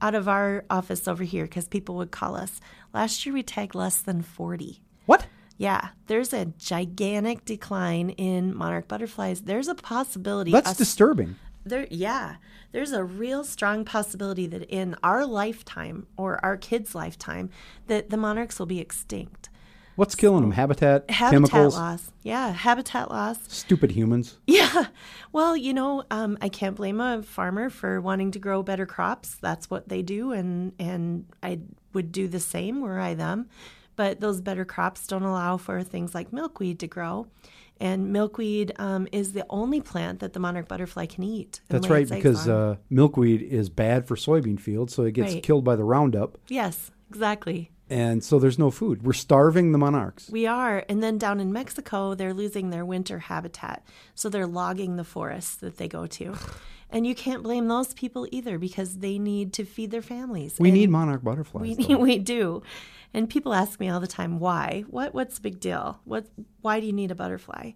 out 0.00 0.16
of 0.16 0.26
our 0.26 0.64
office 0.68 1.06
over 1.06 1.22
here 1.22 1.44
because 1.44 1.68
people 1.68 1.94
would 1.96 2.10
call 2.10 2.34
us. 2.34 2.60
Last 2.92 3.24
year 3.24 3.32
we 3.32 3.44
tagged 3.44 3.76
less 3.76 3.98
than 4.00 4.22
40. 4.22 4.80
Yeah, 5.58 5.88
there's 6.06 6.32
a 6.32 6.46
gigantic 6.58 7.44
decline 7.44 8.10
in 8.10 8.54
monarch 8.54 8.88
butterflies. 8.88 9.42
There's 9.42 9.68
a 9.68 9.74
possibility. 9.74 10.50
That's 10.52 10.70
us- 10.72 10.76
disturbing. 10.76 11.36
there, 11.64 11.86
yeah, 11.90 12.36
there's 12.72 12.92
a 12.92 13.02
real 13.04 13.42
strong 13.42 13.84
possibility 13.84 14.46
that 14.48 14.64
in 14.64 14.96
our 15.02 15.24
lifetime 15.24 16.06
or 16.16 16.44
our 16.44 16.56
kids' 16.56 16.94
lifetime, 16.94 17.48
that 17.86 18.10
the 18.10 18.16
monarchs 18.18 18.58
will 18.58 18.66
be 18.66 18.80
extinct. 18.80 19.48
What's 19.94 20.14
killing 20.14 20.42
them? 20.42 20.50
Habitat, 20.52 21.10
Habitat 21.10 21.50
chemicals, 21.50 21.74
loss. 21.74 22.10
Yeah, 22.22 22.52
habitat 22.52 23.10
loss. 23.10 23.38
stupid 23.48 23.92
humans. 23.92 24.36
Yeah. 24.46 24.88
Well, 25.32 25.56
you 25.56 25.72
know, 25.72 26.04
um, 26.10 26.36
I 26.42 26.50
can't 26.50 26.76
blame 26.76 27.00
a 27.00 27.22
farmer 27.22 27.70
for 27.70 27.98
wanting 28.02 28.30
to 28.32 28.38
grow 28.38 28.62
better 28.62 28.84
crops. 28.84 29.36
That's 29.40 29.70
what 29.70 29.88
they 29.88 30.02
do, 30.02 30.32
and 30.32 30.72
and 30.78 31.24
I 31.42 31.60
would 31.94 32.12
do 32.12 32.28
the 32.28 32.40
same 32.40 32.82
were 32.82 33.00
I 33.00 33.14
them. 33.14 33.48
But 33.96 34.20
those 34.20 34.40
better 34.40 34.64
crops 34.64 35.06
don't 35.06 35.22
allow 35.22 35.56
for 35.56 35.82
things 35.82 36.14
like 36.14 36.32
milkweed 36.32 36.78
to 36.80 36.86
grow, 36.86 37.26
and 37.80 38.12
milkweed 38.12 38.72
um, 38.78 39.08
is 39.12 39.32
the 39.32 39.44
only 39.50 39.80
plant 39.80 40.20
that 40.20 40.32
the 40.34 40.40
monarch 40.40 40.68
butterfly 40.68 41.06
can 41.06 41.24
eat. 41.24 41.60
That's 41.68 41.88
right, 41.88 42.08
because 42.08 42.46
uh, 42.48 42.76
milkweed 42.90 43.42
is 43.42 43.68
bad 43.70 44.06
for 44.06 44.16
soybean 44.16 44.60
fields, 44.60 44.94
so 44.94 45.04
it 45.04 45.12
gets 45.12 45.34
Right. 45.34 45.42
killed 45.42 45.64
by 45.64 45.76
the 45.76 45.84
Roundup, 45.84 46.38
yes, 46.48 46.90
exactly. 47.10 47.70
and 47.88 48.22
so 48.22 48.38
there's 48.38 48.58
no 48.58 48.70
food. 48.70 49.02
We're 49.04 49.12
starving 49.14 49.72
the 49.72 49.78
monarchs. 49.78 50.28
We 50.30 50.46
are. 50.46 50.84
And 50.88 51.02
then 51.02 51.18
down 51.18 51.40
in 51.40 51.52
Mexico, 51.52 52.14
they're 52.14 52.34
losing 52.34 52.70
their 52.70 52.84
winter 52.84 53.18
habitat. 53.20 53.84
So 54.14 54.28
they're 54.28 54.46
logging 54.46 54.96
the 54.96 55.04
forests 55.04 55.54
that 55.56 55.76
they 55.78 55.88
go 55.88 56.06
to. 56.06 56.34
And 56.88 57.04
you 57.04 57.16
can't 57.16 57.42
blame 57.42 57.66
those 57.66 57.92
people 57.94 58.28
either 58.30 58.58
because 58.60 58.98
they 58.98 59.18
need 59.18 59.52
to 59.54 59.64
feed 59.64 59.90
their 59.90 60.02
families. 60.02 60.54
We 60.60 60.68
And 60.68 60.78
need 60.78 60.88
monarch 60.88 61.20
butterflies. 61.24 61.76
we, 61.76 61.94
we 61.96 62.18
do. 62.18 62.62
And 63.14 63.30
people 63.30 63.54
ask 63.54 63.80
me 63.80 63.88
all 63.88 64.00
the 64.00 64.06
time, 64.06 64.38
why? 64.38 64.84
What 64.88 65.14
what's 65.14 65.36
the 65.36 65.42
big 65.42 65.60
deal? 65.60 66.00
What 66.04 66.26
why 66.60 66.80
do 66.80 66.86
you 66.86 66.92
need 66.92 67.10
a 67.10 67.14
butterfly? 67.14 67.72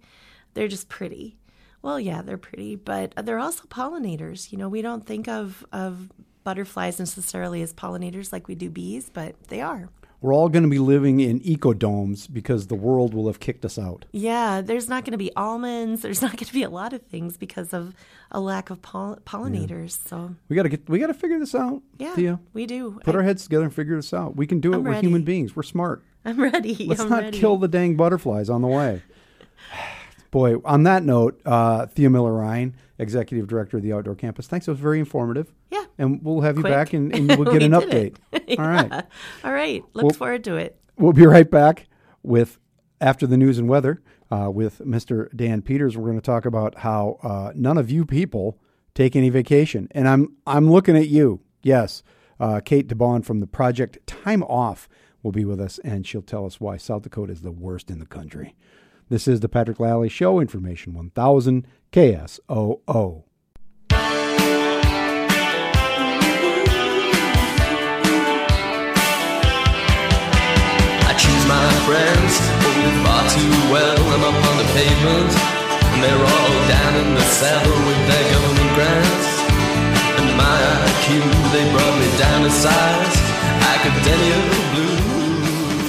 They're 0.55 0.69
just 0.69 0.89
pretty. 0.89 1.39
Well, 1.83 1.99
yeah, 1.99 2.21
they're 2.23 2.37
pretty, 2.39 2.77
but 2.77 3.15
they're 3.17 3.39
also 3.39 3.65
pollinators. 3.65 4.53
You 4.53 4.59
know, 4.59 4.69
we 4.69 4.83
don't 4.83 5.07
think 5.07 5.29
of 5.29 5.65
of 5.73 6.11
butterflies 6.45 6.99
necessarily 6.99 7.63
as 7.63 7.73
pollinators 7.73 8.33
like 8.33 8.49
we 8.49 8.55
do 8.55 8.71
bees, 8.71 9.11
but 9.13 9.35
they 9.49 9.61
are. 9.61 9.89
We're 10.23 10.35
all 10.35 10.51
going 10.51 10.65
to 10.65 10.69
be 10.69 10.79
living 10.79 11.21
in 11.21 11.41
ecodomes 11.49 12.27
because 12.27 12.67
the 12.67 12.75
world 12.75 13.15
will 13.15 13.27
have 13.27 13.41
kicked 13.41 13.65
us 13.65 13.79
out. 13.79 14.05
Yeah, 14.13 14.61
there's 14.61 14.87
not 14.89 15.05
going 15.05 15.13
to 15.13 15.19
be 15.19 15.35
almonds. 15.35 16.03
There's 16.03 16.21
not 16.27 16.33
going 16.33 16.45
to 16.47 16.53
be 16.53 16.63
a 16.63 16.69
lot 16.69 16.93
of 16.93 17.01
things 17.07 17.39
because 17.39 17.73
of 17.73 17.95
a 18.31 18.39
lack 18.41 18.69
of 18.69 18.83
poll- 18.83 19.19
pollinators. 19.25 19.99
So 20.07 20.35
We 20.49 20.57
got 20.57 20.65
to 20.65 20.69
get. 20.69 20.89
We 20.91 20.99
got 20.99 21.07
to 21.07 21.15
figure 21.15 21.39
this 21.39 21.55
out. 21.55 21.83
yeah, 21.99 22.15
Thea. 22.15 22.41
we 22.53 22.67
do. 22.67 23.01
Put 23.03 23.15
I, 23.15 23.19
our 23.19 23.25
heads 23.25 23.45
together 23.45 23.65
and 23.65 23.75
figure 23.75 23.97
this 23.97 24.13
out. 24.13 24.37
We 24.37 24.47
can 24.47 24.61
do 24.61 24.73
it. 24.73 24.77
I'm 24.77 24.85
We're 24.85 24.91
ready. 24.93 25.07
human 25.07 25.23
beings. 25.23 25.57
We're 25.57 25.63
smart. 25.63 26.03
I'm 26.25 26.39
ready. 26.39 26.75
Let's 26.87 27.01
I'm 27.01 27.09
not 27.09 27.23
ready. 27.23 27.39
kill 27.39 27.57
the 27.57 27.69
dang 27.69 27.97
butterflies 27.97 28.51
on 28.51 28.61
the 28.61 28.69
way. 28.69 29.03
Boy, 30.31 30.57
on 30.65 30.85
that 30.85 31.03
note, 31.03 31.41
uh, 31.45 31.87
Thea 31.87 32.09
Miller 32.11 32.33
Ryan, 32.33 32.77
Executive 33.01 33.47
Director 33.47 33.79
of 33.79 33.83
the 33.83 33.93
Outdoor 33.93 34.15
Campus, 34.15 34.47
thanks. 34.47 34.69
It 34.69 34.71
was 34.73 34.81
very 34.81 34.99
informative. 34.99 35.53
Yeah. 35.71 35.85
And 35.99 36.23
we'll 36.23 36.41
have 36.43 36.57
you 36.57 36.63
Quick. 36.63 36.73
back 36.73 36.93
and, 36.93 37.15
and 37.15 37.29
we'll 37.37 37.51
get 37.53 37.61
We 37.61 37.65
an 37.67 37.73
update. 37.73 38.17
it. 38.33 38.59
All 38.59 38.67
right. 38.69 39.05
All 39.45 39.53
right. 39.53 39.83
Look 39.95 40.05
Well- 40.05 40.13
forward 40.15 40.45
to 40.45 40.57
it. 40.57 40.77
We'll 40.99 41.13
be 41.15 41.27
right 41.27 41.51
back 41.51 41.87
with 42.23 42.59
after 43.01 43.27
the 43.27 43.37
news 43.39 43.59
and 43.59 43.69
weather 43.69 44.03
uh, 44.31 44.51
with 44.53 44.81
Mr. 44.81 45.35
Dan 45.35 45.63
Peters. 45.63 45.97
We're 45.97 46.05
going 46.05 46.19
to 46.19 46.21
talk 46.21 46.45
about 46.45 46.79
how 46.79 47.19
uh, 47.23 47.53
none 47.55 47.79
of 47.79 47.91
you 47.91 48.05
people 48.05 48.59
take 48.95 49.17
any 49.17 49.31
vacation, 49.31 49.89
and 49.93 50.07
I'm 50.07 50.37
I'm 50.47 50.71
looking 50.71 50.97
at 50.99 51.09
you. 51.09 51.41
Yes, 51.63 52.03
uh, 52.39 52.61
Kate 52.63 52.87
DeBon 52.87 53.25
from 53.25 53.41
the 53.41 53.47
project 53.47 54.07
Time 54.07 54.43
Off 54.43 54.89
will 55.23 55.33
be 55.33 55.45
with 55.47 55.59
us, 55.61 55.79
and 55.85 56.07
she'll 56.07 56.21
tell 56.21 56.45
us 56.45 56.61
why 56.61 56.77
South 56.77 57.03
Dakota 57.03 57.33
is 57.33 57.41
the 57.41 57.51
worst 57.53 57.91
in 57.91 57.99
the 57.99 58.05
country. 58.07 58.55
This 59.11 59.27
is 59.27 59.41
the 59.41 59.49
Patrick 59.49 59.81
Lally 59.81 60.09
Show. 60.09 60.39
Information 60.39 60.95
1000 60.95 61.67
KSOO. 61.91 63.25
I 71.03 71.13
choose 71.19 71.45
my 71.51 71.67
friends 71.91 72.39
far 73.03 73.27
too 73.35 73.51
well. 73.75 73.99
I'm 74.15 74.23
up 74.31 74.39
on 74.47 74.57
the 74.63 74.69
pavement, 74.79 75.35
and 75.91 75.99
they're 76.07 76.15
all 76.15 76.55
down 76.71 76.95
in 77.03 77.11
the 77.19 77.27
saddle 77.35 77.83
with 77.91 78.03
their 78.07 78.27
government 78.31 78.71
grants. 78.79 79.27
And 80.23 80.39
my 80.39 80.55
IQ, 80.87 81.19
they 81.51 81.67
brought 81.75 81.99
me 81.99 82.07
down 82.15 82.47
size. 82.47 83.17
Academia 83.75 84.39
blue. 84.71 84.90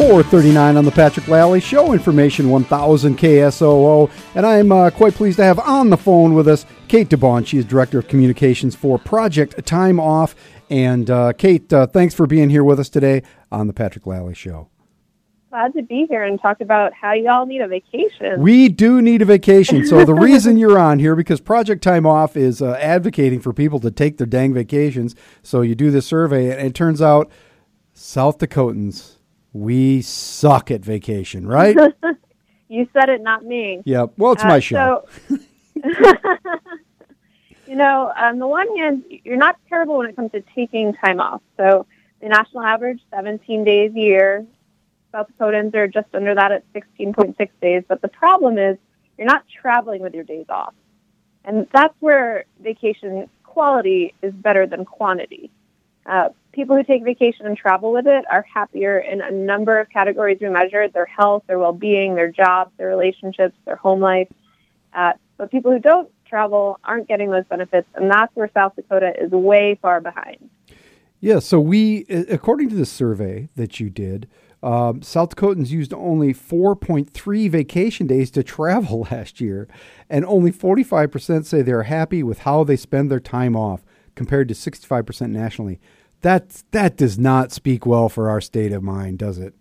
439 0.01 0.77
on 0.77 0.83
the 0.83 0.89
Patrick 0.89 1.27
Lally 1.27 1.59
Show, 1.59 1.93
information 1.93 2.49
1000 2.49 3.19
KSOO. 3.19 4.09
And 4.33 4.47
I'm 4.47 4.71
uh, 4.71 4.89
quite 4.89 5.13
pleased 5.13 5.37
to 5.37 5.43
have 5.43 5.59
on 5.59 5.91
the 5.91 5.95
phone 5.97 6.33
with 6.33 6.47
us 6.47 6.65
Kate 6.87 7.07
DeBon. 7.07 7.45
She 7.45 7.59
is 7.59 7.65
Director 7.65 7.99
of 7.99 8.07
Communications 8.07 8.73
for 8.73 8.97
Project 8.97 9.63
Time 9.63 9.99
Off. 9.99 10.33
And 10.71 11.07
uh, 11.11 11.33
Kate, 11.33 11.71
uh, 11.71 11.85
thanks 11.85 12.15
for 12.15 12.25
being 12.25 12.49
here 12.49 12.63
with 12.63 12.79
us 12.79 12.89
today 12.89 13.21
on 13.51 13.67
the 13.67 13.73
Patrick 13.73 14.07
Lally 14.07 14.33
Show. 14.33 14.69
Glad 15.51 15.73
to 15.73 15.83
be 15.83 16.07
here 16.09 16.23
and 16.23 16.41
talk 16.41 16.61
about 16.61 16.93
how 16.93 17.13
y'all 17.13 17.45
need 17.45 17.61
a 17.61 17.67
vacation. 17.67 18.41
We 18.41 18.69
do 18.69 19.03
need 19.03 19.21
a 19.21 19.25
vacation. 19.25 19.85
So 19.85 20.03
the 20.03 20.13
reason 20.15 20.57
you're 20.57 20.79
on 20.79 20.97
here, 20.97 21.15
because 21.15 21.39
Project 21.39 21.83
Time 21.83 22.07
Off 22.07 22.35
is 22.35 22.59
uh, 22.59 22.71
advocating 22.79 23.39
for 23.39 23.53
people 23.53 23.79
to 23.81 23.91
take 23.91 24.17
their 24.17 24.25
dang 24.25 24.51
vacations. 24.51 25.15
So 25.43 25.61
you 25.61 25.75
do 25.75 25.91
this 25.91 26.07
survey, 26.07 26.49
and 26.49 26.65
it 26.65 26.73
turns 26.73 27.03
out 27.03 27.29
South 27.93 28.39
Dakotans, 28.39 29.17
we 29.53 30.01
suck 30.01 30.71
at 30.71 30.81
vacation, 30.81 31.47
right? 31.47 31.75
you 32.67 32.87
said 32.93 33.09
it, 33.09 33.21
not 33.21 33.43
me. 33.43 33.81
yeah. 33.85 34.05
Well, 34.17 34.33
it's 34.33 34.43
Uh, 34.43 34.47
my 34.47 34.59
show. 34.59 35.05
So, 35.27 35.37
you 37.67 37.75
know, 37.75 38.11
on 38.15 38.39
the 38.39 38.47
one 38.47 38.67
hand, 38.77 39.03
you're 39.09 39.37
not 39.37 39.57
terrible 39.69 39.97
when 39.97 40.09
it 40.09 40.15
comes 40.15 40.31
to 40.31 40.41
taking 40.55 40.93
time 40.93 41.19
off. 41.19 41.41
So 41.57 41.85
the 42.21 42.29
national 42.29 42.63
average, 42.63 43.01
17 43.11 43.63
days 43.63 43.91
a 43.95 43.99
year. 43.99 44.45
South 45.11 45.27
Dakotans 45.37 45.75
are 45.75 45.87
just 45.87 46.07
under 46.13 46.33
that 46.35 46.51
at 46.53 46.63
16.6 46.73 47.49
days. 47.61 47.83
But 47.87 48.01
the 48.01 48.07
problem 48.07 48.57
is 48.57 48.77
you're 49.17 49.27
not 49.27 49.43
traveling 49.61 50.01
with 50.01 50.13
your 50.13 50.23
days 50.23 50.45
off. 50.49 50.73
And 51.43 51.67
that's 51.73 51.93
where 51.99 52.45
vacation 52.61 53.29
quality 53.43 54.13
is 54.21 54.33
better 54.33 54.65
than 54.65 54.85
quantity. 54.85 55.51
Uh, 56.05 56.29
people 56.51 56.75
who 56.75 56.83
take 56.83 57.03
vacation 57.03 57.45
and 57.45 57.57
travel 57.57 57.91
with 57.93 58.07
it 58.07 58.25
are 58.29 58.45
happier 58.53 58.97
in 58.99 59.21
a 59.21 59.31
number 59.31 59.79
of 59.79 59.89
categories 59.89 60.37
we 60.41 60.49
measured 60.49 60.93
their 60.93 61.05
health, 61.05 61.43
their 61.47 61.59
well 61.59 61.73
being, 61.73 62.15
their 62.15 62.31
jobs, 62.31 62.71
their 62.77 62.87
relationships, 62.87 63.55
their 63.65 63.75
home 63.75 63.99
life. 63.99 64.27
Uh, 64.93 65.13
but 65.37 65.51
people 65.51 65.71
who 65.71 65.79
don't 65.79 66.09
travel 66.25 66.79
aren't 66.83 67.07
getting 67.07 67.29
those 67.29 67.45
benefits, 67.45 67.87
and 67.95 68.09
that's 68.09 68.35
where 68.35 68.49
South 68.53 68.75
Dakota 68.75 69.13
is 69.21 69.31
way 69.31 69.77
far 69.81 70.01
behind. 70.01 70.49
Yeah, 71.19 71.39
so 71.39 71.59
we, 71.59 72.05
according 72.29 72.69
to 72.69 72.75
the 72.75 72.85
survey 72.85 73.49
that 73.55 73.79
you 73.79 73.89
did, 73.89 74.27
Um, 74.63 75.01
South 75.01 75.35
Dakotans 75.35 75.71
used 75.71 75.91
only 75.93 76.33
4.3 76.33 77.49
vacation 77.49 78.05
days 78.05 78.29
to 78.31 78.43
travel 78.43 79.07
last 79.11 79.41
year, 79.41 79.67
and 80.09 80.23
only 80.25 80.51
45% 80.51 81.45
say 81.45 81.61
they're 81.61 81.83
happy 81.83 82.21
with 82.21 82.39
how 82.39 82.63
they 82.63 82.75
spend 82.75 83.09
their 83.09 83.19
time 83.19 83.55
off, 83.55 83.83
compared 84.15 84.47
to 84.49 84.53
65% 84.53 85.29
nationally. 85.29 85.79
That 86.21 86.63
that 86.71 86.97
does 86.97 87.17
not 87.17 87.51
speak 87.51 87.85
well 87.85 88.07
for 88.07 88.29
our 88.29 88.41
state 88.41 88.71
of 88.73 88.83
mind, 88.83 89.19
does 89.19 89.37
it? 89.39 89.55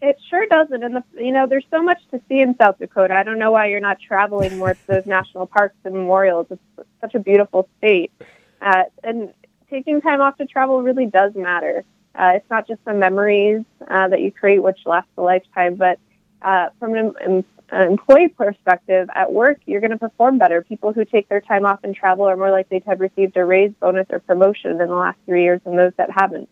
It 0.00 0.16
sure 0.30 0.46
doesn't. 0.46 0.82
And 0.82 0.96
the, 0.96 1.04
you 1.16 1.32
know, 1.32 1.46
there's 1.46 1.66
so 1.70 1.82
much 1.82 1.98
to 2.10 2.20
see 2.28 2.40
in 2.40 2.56
South 2.56 2.78
Dakota. 2.78 3.14
I 3.14 3.22
don't 3.22 3.38
know 3.38 3.52
why 3.52 3.66
you're 3.66 3.80
not 3.80 3.98
traveling 4.00 4.58
more 4.58 4.74
to 4.74 4.86
those 4.86 5.06
national 5.06 5.46
parks 5.46 5.76
and 5.84 5.94
memorials. 5.94 6.46
It's 6.50 6.88
such 7.00 7.14
a 7.14 7.18
beautiful 7.18 7.68
state, 7.78 8.12
uh, 8.60 8.84
and 9.02 9.32
taking 9.70 10.00
time 10.00 10.20
off 10.20 10.36
to 10.38 10.46
travel 10.46 10.82
really 10.82 11.06
does 11.06 11.34
matter. 11.34 11.84
Uh, 12.14 12.32
it's 12.34 12.50
not 12.50 12.66
just 12.66 12.84
the 12.84 12.94
memories 12.94 13.64
uh, 13.88 14.08
that 14.08 14.20
you 14.20 14.32
create, 14.32 14.62
which 14.62 14.78
last 14.86 15.08
a 15.16 15.22
lifetime, 15.22 15.76
but 15.76 15.98
uh, 16.42 16.68
from 16.78 16.94
an, 16.94 17.44
an 17.70 17.90
employee 17.90 18.28
perspective, 18.28 19.08
at 19.14 19.32
work, 19.32 19.58
you're 19.66 19.80
going 19.80 19.90
to 19.90 19.98
perform 19.98 20.38
better. 20.38 20.62
People 20.62 20.92
who 20.92 21.04
take 21.04 21.28
their 21.28 21.40
time 21.40 21.66
off 21.66 21.80
and 21.82 21.94
travel 21.94 22.28
are 22.28 22.36
more 22.36 22.50
likely 22.50 22.80
to 22.80 22.86
have 22.86 23.00
received 23.00 23.36
a 23.36 23.44
raise, 23.44 23.72
bonus, 23.80 24.06
or 24.10 24.20
promotion 24.20 24.72
in 24.72 24.88
the 24.88 24.94
last 24.94 25.18
three 25.26 25.42
years 25.42 25.60
than 25.64 25.76
those 25.76 25.92
that 25.96 26.10
haven't. 26.10 26.48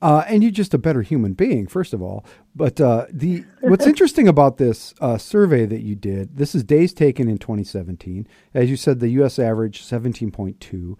Uh, 0.00 0.24
and 0.28 0.42
you're 0.42 0.52
just 0.52 0.74
a 0.74 0.78
better 0.78 1.02
human 1.02 1.32
being, 1.32 1.66
first 1.66 1.92
of 1.92 2.00
all. 2.00 2.24
But 2.54 2.80
uh, 2.80 3.06
the 3.10 3.44
what's 3.60 3.86
interesting 3.92 4.28
about 4.28 4.58
this 4.58 4.94
uh, 5.00 5.18
survey 5.18 5.66
that 5.66 5.80
you 5.80 5.96
did, 5.96 6.36
this 6.36 6.54
is 6.54 6.62
days 6.62 6.92
taken 6.92 7.28
in 7.28 7.38
2017. 7.38 8.26
As 8.54 8.70
you 8.70 8.76
said, 8.76 9.00
the 9.00 9.08
U.S. 9.10 9.38
average 9.38 9.82
17.2. 9.82 10.96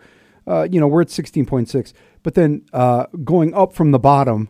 Uh, 0.46 0.66
you 0.70 0.80
know, 0.80 0.88
we're 0.88 1.02
at 1.02 1.08
16.6. 1.08 1.92
But 2.22 2.34
then 2.34 2.64
uh, 2.72 3.06
going 3.22 3.54
up 3.54 3.72
from 3.72 3.92
the 3.92 3.98
bottom 3.98 4.48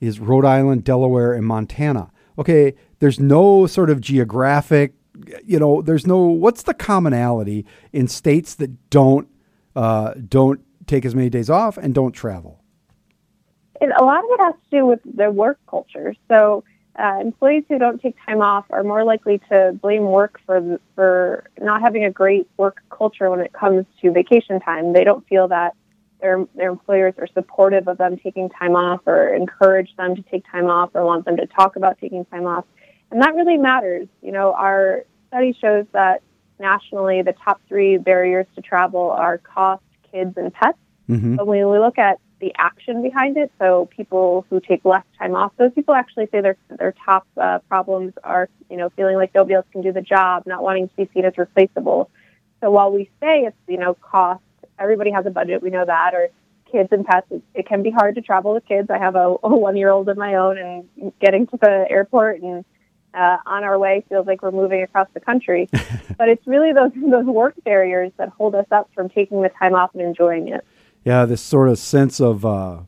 is 0.00 0.20
Rhode 0.20 0.44
Island, 0.44 0.84
Delaware, 0.84 1.32
and 1.32 1.46
Montana. 1.46 2.10
Okay, 2.38 2.74
there's 2.98 3.18
no 3.18 3.66
sort 3.66 3.90
of 3.90 4.00
geographic, 4.00 4.94
you 5.44 5.58
know, 5.58 5.82
there's 5.82 6.06
no. 6.06 6.18
What's 6.18 6.62
the 6.62 6.74
commonality 6.74 7.64
in 7.92 8.08
states 8.08 8.54
that 8.56 8.90
don't 8.90 9.28
uh, 9.74 10.14
don't 10.28 10.60
take 10.86 11.04
as 11.04 11.14
many 11.14 11.30
days 11.30 11.50
off 11.50 11.76
and 11.76 11.94
don't 11.94 12.12
travel? 12.12 12.62
A 13.80 14.04
lot 14.04 14.18
of 14.24 14.30
it 14.30 14.40
has 14.40 14.54
to 14.54 14.78
do 14.78 14.86
with 14.86 15.00
the 15.04 15.30
work 15.30 15.58
culture. 15.68 16.14
So 16.28 16.64
uh, 16.98 17.18
employees 17.20 17.64
who 17.68 17.78
don't 17.78 18.00
take 18.00 18.16
time 18.24 18.40
off 18.40 18.64
are 18.70 18.82
more 18.82 19.04
likely 19.04 19.38
to 19.50 19.78
blame 19.80 20.04
work 20.04 20.40
for 20.46 20.80
for 20.94 21.44
not 21.60 21.82
having 21.82 22.04
a 22.04 22.10
great 22.10 22.48
work 22.56 22.82
culture 22.90 23.30
when 23.30 23.40
it 23.40 23.52
comes 23.52 23.84
to 24.00 24.10
vacation 24.12 24.60
time. 24.60 24.92
They 24.92 25.04
don't 25.04 25.26
feel 25.28 25.48
that 25.48 25.74
their 26.20 26.46
their 26.54 26.70
employers 26.70 27.14
are 27.18 27.28
supportive 27.34 27.88
of 27.88 27.98
them 27.98 28.16
taking 28.18 28.48
time 28.48 28.74
off 28.76 29.00
or 29.06 29.34
encourage 29.34 29.94
them 29.96 30.16
to 30.16 30.22
take 30.22 30.44
time 30.50 30.66
off 30.66 30.90
or 30.94 31.04
want 31.04 31.24
them 31.24 31.36
to 31.36 31.46
talk 31.46 31.76
about 31.76 31.98
taking 32.00 32.24
time 32.26 32.46
off. 32.46 32.64
And 33.10 33.22
that 33.22 33.34
really 33.34 33.56
matters. 33.56 34.08
You 34.22 34.32
know, 34.32 34.52
our 34.52 35.04
study 35.28 35.56
shows 35.60 35.86
that 35.92 36.22
nationally 36.58 37.22
the 37.22 37.34
top 37.44 37.60
three 37.68 37.98
barriers 37.98 38.46
to 38.54 38.62
travel 38.62 39.10
are 39.10 39.38
cost, 39.38 39.82
kids, 40.10 40.34
and 40.36 40.52
pets. 40.52 40.78
Mm-hmm. 41.08 41.36
But 41.36 41.46
when 41.46 41.68
we 41.70 41.78
look 41.78 41.98
at 41.98 42.18
the 42.40 42.52
action 42.58 43.02
behind 43.02 43.36
it. 43.36 43.50
So 43.58 43.88
people 43.96 44.46
who 44.50 44.60
take 44.60 44.84
less 44.84 45.04
time 45.18 45.34
off, 45.34 45.52
those 45.56 45.72
people 45.72 45.94
actually 45.94 46.28
say 46.30 46.40
their 46.40 46.56
their 46.68 46.94
top 47.04 47.26
uh, 47.36 47.60
problems 47.68 48.12
are 48.22 48.48
you 48.70 48.76
know 48.76 48.90
feeling 48.90 49.16
like 49.16 49.34
nobody 49.34 49.54
else 49.54 49.66
can 49.72 49.82
do 49.82 49.92
the 49.92 50.02
job, 50.02 50.44
not 50.46 50.62
wanting 50.62 50.88
to 50.88 50.96
be 50.96 51.08
seen 51.14 51.24
as 51.24 51.36
replaceable. 51.38 52.10
So 52.60 52.70
while 52.70 52.92
we 52.92 53.10
say 53.20 53.40
it's 53.40 53.56
you 53.66 53.78
know 53.78 53.94
cost, 53.94 54.42
everybody 54.78 55.10
has 55.10 55.26
a 55.26 55.30
budget, 55.30 55.62
we 55.62 55.70
know 55.70 55.84
that, 55.84 56.14
or 56.14 56.28
kids 56.70 56.88
and 56.92 57.04
pets, 57.04 57.26
it, 57.54 57.66
can 57.66 57.82
be 57.82 57.90
hard 57.90 58.14
to 58.16 58.20
travel 58.20 58.54
with 58.54 58.66
kids. 58.66 58.90
I 58.90 58.98
have 58.98 59.16
a, 59.16 59.36
a 59.42 59.56
one 59.56 59.76
year 59.76 59.90
old 59.90 60.08
of 60.08 60.16
my 60.16 60.34
own, 60.34 60.58
and 60.58 61.12
getting 61.20 61.46
to 61.48 61.56
the 61.56 61.86
airport 61.88 62.40
and 62.40 62.64
uh, 63.14 63.38
on 63.46 63.64
our 63.64 63.78
way 63.78 64.04
feels 64.08 64.26
like 64.26 64.42
we're 64.42 64.50
moving 64.50 64.82
across 64.82 65.08
the 65.14 65.20
country. 65.20 65.68
but 66.18 66.28
it's 66.28 66.46
really 66.46 66.72
those 66.72 66.92
those 66.94 67.24
work 67.24 67.54
barriers 67.64 68.12
that 68.18 68.28
hold 68.30 68.54
us 68.54 68.66
up 68.70 68.90
from 68.94 69.08
taking 69.08 69.42
the 69.42 69.48
time 69.48 69.74
off 69.74 69.90
and 69.94 70.02
enjoying 70.02 70.48
it. 70.48 70.64
Yeah, 71.04 71.24
this 71.24 71.40
sort 71.40 71.68
of 71.68 71.78
sense 71.78 72.20
of 72.20 72.44
uh, 72.44 72.80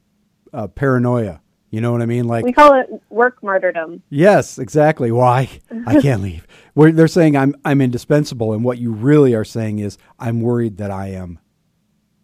uh, 0.53 0.67
paranoia. 0.69 1.41
You 1.71 1.83
know 1.83 1.93
what 1.93 2.01
I 2.01 2.07
mean? 2.07 2.27
Like 2.27 2.45
We 2.45 2.53
call 2.53 2.81
it 2.81 2.89
work 3.11 3.43
martyrdom. 3.43 4.03
Yes, 4.09 4.59
exactly. 4.59 5.13
Why 5.13 5.61
I 5.87 6.01
can't 6.01 6.23
leave. 6.23 6.47
Where 6.75 6.93
they're 6.93 7.09
saying 7.09 7.37
I'm 7.37 7.55
I'm 7.65 7.81
indispensable, 7.81 8.53
and 8.53 8.65
what 8.65 8.79
you 8.79 8.93
really 8.93 9.35
are 9.35 9.45
saying 9.45 9.79
is 9.79 9.99
I'm 10.19 10.41
worried 10.41 10.79
that 10.79 10.91
I 10.91 11.09
am 11.09 11.39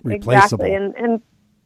replaceable. 0.04 0.64
Exactly, 0.64 0.75
and 0.75 0.94
and 0.96 1.23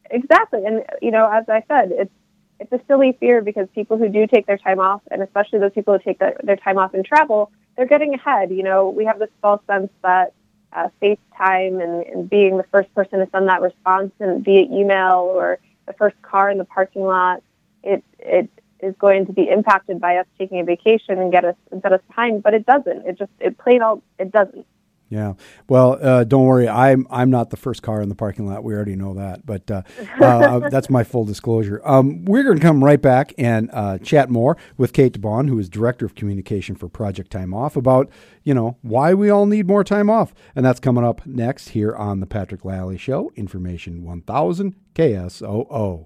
exactly, 0.09 0.65
and 0.65 0.83
you 1.01 1.11
know, 1.11 1.29
as 1.31 1.47
I 1.49 1.63
said, 1.67 1.91
it's 1.91 2.11
it's 2.59 2.71
a 2.71 2.81
silly 2.87 3.15
fear 3.19 3.41
because 3.41 3.67
people 3.73 3.97
who 3.97 4.09
do 4.09 4.27
take 4.27 4.45
their 4.45 4.57
time 4.57 4.79
off, 4.79 5.01
and 5.11 5.21
especially 5.21 5.59
those 5.59 5.71
people 5.71 5.93
who 5.93 5.99
take 5.99 6.19
their, 6.19 6.37
their 6.43 6.57
time 6.57 6.77
off 6.77 6.93
and 6.93 7.05
travel, 7.05 7.51
they're 7.75 7.85
getting 7.85 8.13
ahead. 8.13 8.51
You 8.51 8.63
know, 8.63 8.89
we 8.89 9.05
have 9.05 9.19
this 9.19 9.29
false 9.41 9.61
sense 9.65 9.89
that 10.03 10.33
uh, 10.73 10.89
FaceTime 11.01 11.81
and, 11.81 12.05
and 12.05 12.29
being 12.29 12.57
the 12.57 12.65
first 12.71 12.93
person 12.93 13.19
to 13.19 13.29
send 13.31 13.47
that 13.47 13.61
response 13.61 14.11
and 14.19 14.43
via 14.43 14.63
email 14.63 15.31
or 15.33 15.59
the 15.87 15.93
first 15.93 16.21
car 16.21 16.49
in 16.49 16.57
the 16.57 16.65
parking 16.65 17.03
lot, 17.03 17.41
it 17.83 18.03
it 18.19 18.49
is 18.81 18.95
going 18.99 19.25
to 19.25 19.33
be 19.33 19.49
impacted 19.49 19.99
by 19.99 20.17
us 20.17 20.25
taking 20.37 20.59
a 20.59 20.63
vacation 20.63 21.19
and 21.19 21.31
get 21.31 21.43
us 21.45 21.55
and 21.71 21.83
us 21.85 22.01
time, 22.13 22.39
but 22.39 22.53
it 22.53 22.65
doesn't. 22.65 23.05
It 23.07 23.17
just 23.17 23.31
it 23.39 23.57
plain 23.57 23.81
out 23.81 24.01
it 24.19 24.31
doesn't. 24.31 24.65
Yeah. 25.09 25.33
Well, 25.67 25.97
uh, 25.99 26.23
don't 26.23 26.45
worry. 26.45 26.69
I'm 26.69 27.07
I'm 27.09 27.31
not 27.31 27.49
the 27.49 27.57
first 27.57 27.81
car 27.81 28.01
in 28.01 28.09
the 28.09 28.15
parking 28.15 28.45
lot. 28.45 28.63
We 28.63 28.75
already 28.75 28.95
know 28.95 29.15
that, 29.15 29.43
but 29.43 29.69
uh, 29.71 29.81
uh, 30.21 30.69
that's 30.69 30.89
my 30.89 31.03
full 31.03 31.25
disclosure. 31.25 31.81
Um, 31.83 32.25
we're 32.25 32.43
going 32.43 32.57
to 32.57 32.61
come 32.61 32.83
right 32.83 33.01
back 33.01 33.33
and 33.37 33.71
uh, 33.73 33.97
chat 33.97 34.29
more 34.29 34.55
with 34.77 34.93
Kate 34.93 35.19
DeBon, 35.19 35.49
who 35.49 35.57
is 35.57 35.67
director 35.67 36.05
of 36.05 36.13
communication 36.13 36.75
for 36.75 36.87
Project 36.87 37.31
Time 37.31 37.55
Off, 37.55 37.75
about 37.75 38.09
you 38.43 38.53
know 38.53 38.77
why 38.83 39.15
we 39.15 39.31
all 39.31 39.47
need 39.47 39.67
more 39.67 39.83
time 39.83 40.11
off, 40.11 40.31
and 40.55 40.63
that's 40.63 40.79
coming 40.79 41.03
up 41.03 41.25
next 41.25 41.69
here 41.69 41.95
on 41.95 42.19
the 42.19 42.27
Patrick 42.27 42.63
Lally 42.63 42.97
Show. 42.97 43.31
Information 43.35 44.03
1000 44.03 44.75
KSOO. 44.93 46.05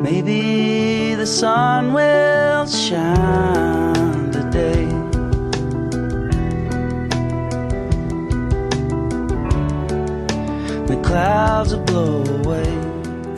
Maybe 0.00 1.16
the 1.16 1.26
sun 1.26 1.92
will 1.92 2.66
shine 2.68 4.30
today. 4.30 5.07
Clouds 11.08 11.74
will 11.74 11.84
blow 11.84 12.22
away. 12.22 12.64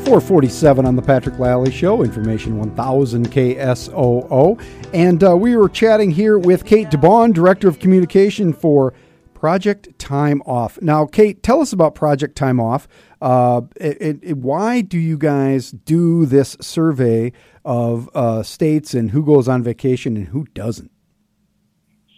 447 0.05 0.87
on 0.87 0.97
the 0.97 1.03
Patrick 1.03 1.39
Lally 1.39 1.71
Show, 1.71 2.03
information 2.03 2.59
1000 2.59 3.31
KSOO. 3.31 4.61
And 4.93 5.23
uh, 5.23 5.37
we 5.37 5.55
were 5.55 5.69
chatting 5.69 6.11
here 6.11 6.37
with 6.37 6.65
Kate 6.65 6.89
DeBon, 6.89 7.33
Director 7.33 7.69
of 7.69 7.79
Communication 7.79 8.53
for 8.53 8.93
Project 9.35 9.97
Time 10.01 10.43
Off. 10.47 10.83
Now, 10.83 11.07
Kate, 11.07 11.43
tell 11.45 11.61
us 11.61 11.73
about 11.73 11.95
Project 11.95 12.37
Time 12.37 12.59
Off. 12.59 12.89
Uh, 13.23 13.63
it, 13.77 14.19
it, 14.21 14.37
why 14.39 14.81
do 14.81 14.99
you 14.99 15.17
guys 15.17 15.71
do 15.71 16.27
this 16.27 16.57
survey 16.61 17.33
of 17.65 18.11
uh, 18.15 18.43
states 18.43 18.95
and 18.95 19.13
who 19.13 19.25
goes 19.25 19.47
on 19.47 19.63
vacation 19.63 20.17
and 20.17 20.29
who 20.29 20.45
doesn't? 20.55 20.91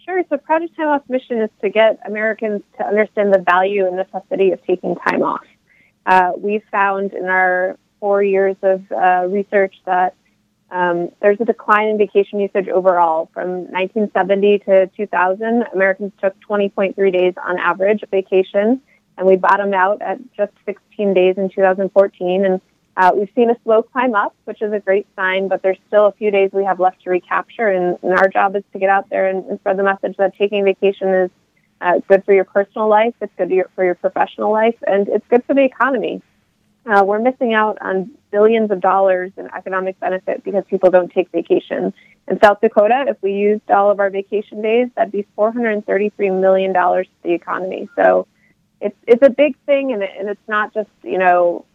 Sure. 0.05 0.21
So 0.29 0.37
Project 0.37 0.75
Time 0.75 0.87
Off 0.87 1.03
mission 1.07 1.41
is 1.41 1.49
to 1.61 1.69
get 1.69 1.99
Americans 2.05 2.61
to 2.77 2.85
understand 2.85 3.33
the 3.33 3.39
value 3.39 3.87
and 3.87 3.95
necessity 3.95 4.51
of 4.51 4.63
taking 4.65 4.95
time 4.95 5.23
off. 5.23 5.45
Uh, 6.05 6.33
we've 6.37 6.63
found 6.71 7.13
in 7.13 7.25
our 7.25 7.77
four 8.01 8.21
years 8.21 8.57
of 8.61 8.83
uh, 8.91 9.25
research 9.29 9.75
that 9.85 10.15
um, 10.71 11.09
there's 11.21 11.39
a 11.39 11.45
decline 11.45 11.87
in 11.87 11.97
vacation 11.97 12.39
usage 12.39 12.67
overall. 12.67 13.29
From 13.33 13.71
1970 13.71 14.59
to 14.59 14.87
2000, 14.87 15.65
Americans 15.73 16.11
took 16.19 16.35
20.3 16.49 17.13
days 17.13 17.33
on 17.41 17.57
average 17.59 18.03
vacation, 18.11 18.81
and 19.17 19.27
we 19.27 19.37
bottomed 19.37 19.75
out 19.75 20.01
at 20.01 20.19
just 20.35 20.51
16 20.65 21.13
days 21.13 21.35
in 21.37 21.49
2014. 21.49 22.45
And 22.45 22.59
uh, 22.95 23.11
we've 23.15 23.29
seen 23.35 23.49
a 23.49 23.55
slow 23.63 23.81
climb 23.81 24.13
up, 24.13 24.35
which 24.45 24.61
is 24.61 24.71
a 24.71 24.79
great 24.79 25.07
sign, 25.15 25.47
but 25.47 25.61
there's 25.63 25.79
still 25.87 26.05
a 26.05 26.11
few 26.11 26.29
days 26.29 26.51
we 26.53 26.63
have 26.63 26.79
left 26.79 27.01
to 27.03 27.09
recapture. 27.09 27.67
And, 27.67 27.97
and 28.03 28.13
our 28.13 28.27
job 28.27 28.55
is 28.55 28.63
to 28.73 28.79
get 28.79 28.89
out 28.89 29.09
there 29.09 29.27
and, 29.27 29.45
and 29.45 29.59
spread 29.59 29.77
the 29.77 29.83
message 29.83 30.15
that 30.17 30.35
taking 30.37 30.63
vacation 30.63 31.09
is 31.09 31.31
uh, 31.81 31.99
good 32.07 32.23
for 32.23 32.33
your 32.33 32.45
personal 32.45 32.87
life, 32.87 33.13
it's 33.19 33.33
good 33.37 33.51
for 33.75 33.83
your 33.83 33.95
professional 33.95 34.51
life, 34.51 34.77
and 34.85 35.09
it's 35.09 35.25
good 35.27 35.43
for 35.45 35.53
the 35.53 35.63
economy. 35.63 36.21
Uh, 36.85 37.03
we're 37.05 37.19
missing 37.19 37.53
out 37.53 37.77
on 37.81 38.11
billions 38.31 38.69
of 38.69 38.79
dollars 38.79 39.31
in 39.37 39.49
economic 39.53 39.99
benefit 39.99 40.43
because 40.43 40.63
people 40.69 40.89
don't 40.89 41.11
take 41.11 41.31
vacation. 41.31 41.93
In 42.27 42.39
South 42.41 42.59
Dakota, 42.61 43.05
if 43.07 43.17
we 43.21 43.33
used 43.33 43.69
all 43.71 43.89
of 43.89 43.99
our 43.99 44.09
vacation 44.09 44.61
days, 44.61 44.89
that'd 44.95 45.11
be 45.11 45.25
$433 45.37 46.39
million 46.39 46.73
to 46.73 47.05
the 47.23 47.33
economy. 47.33 47.89
So 47.95 48.27
it's, 48.81 48.95
it's 49.07 49.25
a 49.25 49.29
big 49.29 49.57
thing, 49.65 49.93
and, 49.93 50.03
it, 50.03 50.11
and 50.17 50.29
it's 50.29 50.47
not 50.47 50.73
just, 50.73 50.89
you 51.03 51.17
know, 51.17 51.65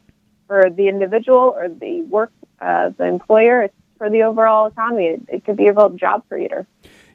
for 0.49 0.69
the 0.71 0.89
individual 0.89 1.55
or 1.57 1.69
the 1.69 2.03
work, 2.03 2.33
uh, 2.61 2.91
the 2.99 3.05
employer, 3.05 3.63
it's 3.63 3.75
for 3.99 4.11
the 4.11 4.23
overall 4.23 4.67
economy. 4.67 5.07
It, 5.07 5.23
it 5.29 5.45
could 5.45 5.57
be 5.57 5.69
a 5.69 5.73
real 5.73 5.91
job 5.91 6.25
creator. 6.29 6.67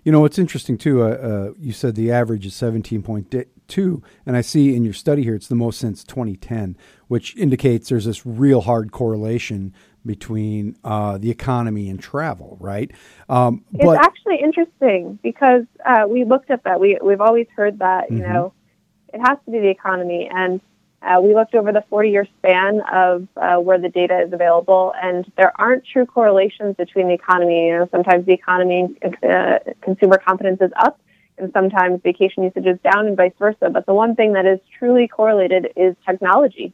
You 0.04 0.12
know, 0.12 0.20
what's 0.20 0.38
interesting 0.38 0.78
too, 0.78 1.02
uh, 1.04 1.08
uh, 1.08 1.54
you 1.60 1.74
said 1.74 1.96
the 1.96 2.12
average 2.12 2.46
is 2.46 2.54
17.2. 2.54 4.04
And 4.26 4.38
I 4.38 4.42
see 4.42 4.76
in 4.76 4.84
your 4.84 4.94
study 4.94 5.24
here, 5.24 5.34
it's 5.36 5.48
the 5.48 5.56
most 5.56 5.80
since 5.80 6.04
2010, 6.04 6.78
which 7.08 7.36
indicates 7.38 7.90
there's 7.90 8.06
this 8.06 8.26
real 8.26 8.62
hard 8.62 8.92
correlation 8.92 9.74
between 10.06 10.76
uh, 10.84 11.18
the 11.18 11.32
economy 11.32 11.90
and 11.90 12.02
travel, 12.02 12.58
right? 12.60 12.92
Um, 13.30 13.64
It's 13.74 14.06
actually 14.06 14.42
interesting 14.44 15.18
because 15.24 15.64
uh, 15.86 16.06
we 16.10 16.26
looked 16.26 16.52
at 16.52 16.64
that. 16.66 16.82
We 16.82 17.00
we've 17.02 17.22
always 17.22 17.48
heard 17.56 17.80
that 17.80 18.12
you 18.12 18.18
Mhm. 18.18 18.34
know 18.34 18.54
it 19.14 19.20
has 19.20 19.38
to 19.46 19.52
be 19.52 19.60
the 19.60 19.70
economy, 19.70 20.30
and 20.30 20.60
uh, 21.04 21.20
we 21.22 21.36
looked 21.36 21.54
over 21.54 21.72
the 21.72 21.84
40 21.90 22.10
year 22.10 22.28
span 22.38 22.82
of 22.92 23.28
uh, 23.38 23.58
where 23.58 23.80
the 23.80 23.90
data 23.90 24.22
is 24.22 24.34
available, 24.34 24.94
and 25.02 25.30
there 25.38 25.52
aren't 25.60 25.86
true 25.86 26.06
correlations 26.06 26.76
between 26.78 27.08
the 27.08 27.14
economy. 27.14 27.68
You 27.68 27.80
know, 27.80 27.90
sometimes 27.92 28.26
the 28.26 28.34
economy 28.34 28.96
uh, 29.28 29.60
consumer 29.82 30.18
confidence 30.18 30.62
is 30.62 30.72
up, 30.78 31.00
and 31.38 31.52
sometimes 31.54 32.02
vacation 32.02 32.44
usage 32.44 32.66
is 32.66 32.80
down, 32.80 33.08
and 33.08 33.18
vice 33.18 33.34
versa. 33.38 33.70
But 33.70 33.86
the 33.86 33.94
one 33.94 34.16
thing 34.16 34.34
that 34.34 34.46
is 34.46 34.60
truly 34.80 35.08
correlated 35.08 35.74
is 35.76 35.96
technology. 36.06 36.74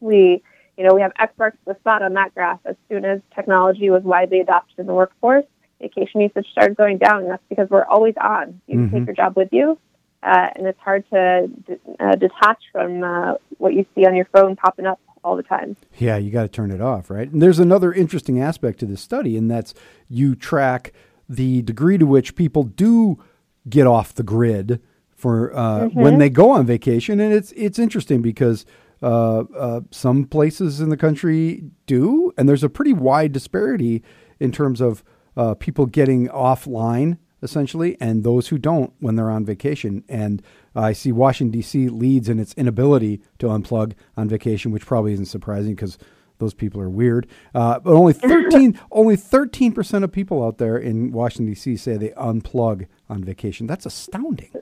We 0.00 0.42
you 0.76 0.84
know, 0.84 0.94
we 0.94 1.02
have 1.02 1.12
marks 1.38 1.58
the 1.66 1.74
spot 1.80 2.02
on 2.02 2.14
that 2.14 2.34
graph. 2.34 2.60
As 2.64 2.76
soon 2.88 3.04
as 3.04 3.20
technology 3.34 3.90
was 3.90 4.02
widely 4.02 4.40
adopted 4.40 4.78
in 4.78 4.86
the 4.86 4.94
workforce, 4.94 5.44
vacation 5.80 6.20
usage 6.22 6.46
started 6.50 6.76
going 6.76 6.98
down, 6.98 7.22
and 7.22 7.30
that's 7.30 7.42
because 7.48 7.68
we're 7.68 7.84
always 7.84 8.14
on. 8.16 8.60
You 8.66 8.78
Mhm. 8.78 8.90
take 8.90 9.06
your 9.06 9.14
job 9.14 9.36
with 9.36 9.52
you, 9.52 9.78
uh, 10.22 10.48
and 10.54 10.66
it's 10.66 10.78
hard 10.80 11.04
to 11.10 11.48
d- 11.66 11.76
uh, 12.00 12.14
detach 12.16 12.58
from 12.70 13.02
uh, 13.02 13.34
what 13.58 13.74
you 13.74 13.84
see 13.94 14.06
on 14.06 14.14
your 14.14 14.26
phone 14.26 14.56
popping 14.56 14.86
up 14.86 15.00
all 15.24 15.36
the 15.36 15.42
time. 15.42 15.76
Yeah, 15.98 16.16
you 16.16 16.30
got 16.30 16.42
to 16.42 16.48
turn 16.48 16.70
it 16.70 16.80
off, 16.80 17.10
right? 17.10 17.30
And 17.30 17.40
there's 17.42 17.58
another 17.58 17.92
interesting 17.92 18.40
aspect 18.40 18.80
to 18.80 18.86
this 18.86 19.00
study, 19.00 19.36
and 19.36 19.50
that's 19.50 19.74
you 20.08 20.34
track 20.34 20.92
the 21.28 21.62
degree 21.62 21.98
to 21.98 22.06
which 22.06 22.34
people 22.34 22.64
do 22.64 23.22
get 23.68 23.86
off 23.86 24.14
the 24.14 24.22
grid 24.22 24.80
for 25.14 25.56
uh, 25.56 25.86
when 25.88 26.18
they 26.18 26.28
go 26.28 26.50
on 26.50 26.66
vacation, 26.66 27.20
and 27.20 27.32
it's 27.32 27.52
it's 27.52 27.78
interesting 27.78 28.22
because 28.22 28.66
uh, 29.02 29.44
uh, 29.56 29.80
some 29.90 30.24
places 30.24 30.80
in 30.80 30.88
the 30.88 30.96
country 30.96 31.64
do, 31.86 32.32
and 32.36 32.48
there's 32.48 32.64
a 32.64 32.68
pretty 32.68 32.92
wide 32.92 33.32
disparity 33.32 34.02
in 34.40 34.50
terms 34.50 34.80
of 34.80 35.04
uh, 35.36 35.54
people 35.54 35.86
getting 35.86 36.28
offline 36.28 37.18
essentially, 37.42 37.96
and 38.00 38.22
those 38.22 38.48
who 38.48 38.58
don't 38.58 38.92
when 39.00 39.16
they're 39.16 39.30
on 39.30 39.44
vacation. 39.44 40.04
And 40.08 40.42
I 40.74 40.92
see 40.92 41.12
Washington 41.12 41.52
D.C. 41.52 41.88
leads 41.88 42.28
in 42.28 42.38
its 42.38 42.54
inability 42.54 43.20
to 43.38 43.46
unplug 43.46 43.94
on 44.16 44.28
vacation, 44.28 44.70
which 44.72 44.86
probably 44.86 45.12
isn't 45.12 45.26
surprising 45.26 45.74
because 45.74 45.98
those 46.38 46.54
people 46.54 46.80
are 46.80 46.90
weird. 46.90 47.26
Uh, 47.54 47.78
but 47.78 47.92
only 47.92 48.12
thirteen, 48.14 48.78
only 48.90 49.16
thirteen 49.16 49.72
percent 49.72 50.04
of 50.04 50.12
people 50.12 50.44
out 50.44 50.58
there 50.58 50.76
in 50.76 51.12
Washington 51.12 51.46
D.C. 51.46 51.76
say 51.76 51.96
they 51.96 52.10
unplug 52.10 52.86
on 53.08 53.24
vacation. 53.24 53.66
That's 53.66 53.86
astounding. 53.86 54.52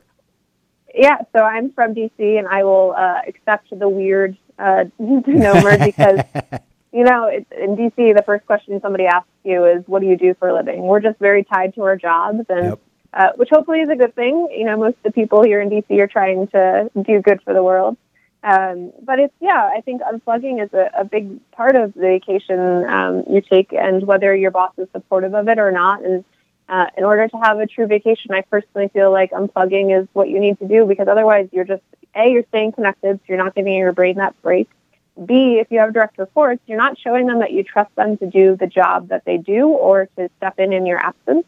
Yeah, 0.95 1.19
so 1.35 1.45
I'm 1.45 1.73
from 1.73 1.95
DC, 1.95 2.11
and 2.19 2.49
I 2.49 2.65
will 2.65 2.95
uh, 2.97 3.21
accept 3.27 3.69
the 3.79 3.89
weird 3.89 4.37
uh, 4.59 4.85
nomer 5.01 5.85
because 5.85 6.21
you 6.93 7.05
know 7.05 7.27
it, 7.27 7.47
in 7.57 7.77
DC, 7.77 8.17
the 8.17 8.23
first 8.27 8.47
question 8.47 8.81
somebody 8.81 9.07
asks 9.07 9.30
you 9.45 9.65
is, 9.65 9.83
"What 9.87 10.01
do 10.01 10.09
you 10.09 10.17
do 10.17 10.35
for 10.35 10.49
a 10.49 10.55
living?" 10.55 10.83
We're 10.83 11.01
just 11.01 11.19
very 11.19 11.45
tied 11.45 11.75
to 11.75 11.83
our 11.83 11.97
jobs, 11.97 12.45
and 12.49 12.65
Yep. 12.65 12.79
uh, 13.15 13.29
which 13.37 13.49
hopefully 13.51 13.81
is 13.81 13.89
a 13.89 13.97
good 13.97 14.15
thing. 14.15 14.49
You 14.51 14.65
know, 14.65 14.77
most 14.77 14.97
of 14.99 15.03
the 15.05 15.13
people 15.13 15.43
here 15.43 15.61
in 15.61 15.71
DC 15.71 15.99
are 16.01 16.07
trying 16.07 16.47
to 16.49 16.91
do 17.03 17.21
good 17.21 17.43
for 17.43 17.55
the 17.55 17.63
world. 17.63 17.97
Um, 18.43 18.93
but 19.03 19.19
it's 19.19 19.35
yeah, 19.41 19.71
I 19.77 19.83
think 19.83 20.01
unplugging 20.03 20.63
is 20.63 20.73
a, 20.73 20.91
a 21.01 21.05
big 21.05 21.39
part 21.53 21.77
of 21.77 21.93
the 21.95 22.01
vacation 22.01 22.85
um, 22.89 23.25
you 23.29 23.41
take, 23.43 23.73
and 23.73 24.07
whether 24.07 24.35
your 24.35 24.51
boss 24.51 24.73
is 24.79 24.89
supportive 24.93 25.35
of 25.35 25.49
it 25.49 25.59
or 25.59 25.71
not. 25.71 26.03
And 26.03 26.25
uh, 26.69 26.87
in 26.97 27.05
order 27.05 27.29
to 27.29 27.37
have 27.39 27.59
a 27.59 27.67
true 27.67 27.87
vacation, 27.87 28.33
I 28.33 28.43
personally 28.43 28.89
feel 28.89 29.11
like 29.11 29.33
unplugging 29.33 30.01
is 30.01 30.09
what 30.15 30.29
you 30.29 30.41
need 30.41 30.59
to 30.61 30.69
do 30.69 30.87
because 30.87 31.09
otherwise, 31.09 31.49
you're 31.53 31.65
just 31.65 31.83
a 32.15 32.31
you're 32.31 32.45
staying 32.49 32.73
connected, 32.73 33.19
so 33.19 33.23
you're 33.29 33.39
not 33.39 33.55
giving 33.55 33.75
your 33.75 33.93
brain 33.93 34.17
that 34.17 34.41
break. 34.43 34.69
B, 35.25 35.59
if 35.61 35.71
you 35.71 35.81
have 35.81 35.93
direct 35.93 36.19
reports, 36.19 36.63
you're 36.67 36.79
not 36.79 36.99
showing 36.99 37.27
them 37.27 37.41
that 37.41 37.53
you 37.53 37.63
trust 37.63 37.95
them 37.97 38.17
to 38.19 38.27
do 38.27 38.57
the 38.57 38.67
job 38.67 39.09
that 39.09 39.25
they 39.25 39.37
do 39.37 39.69
or 39.69 40.07
to 40.17 40.31
step 40.39 40.59
in 40.59 40.73
in 40.73 40.87
your 40.87 40.99
absence. 40.99 41.45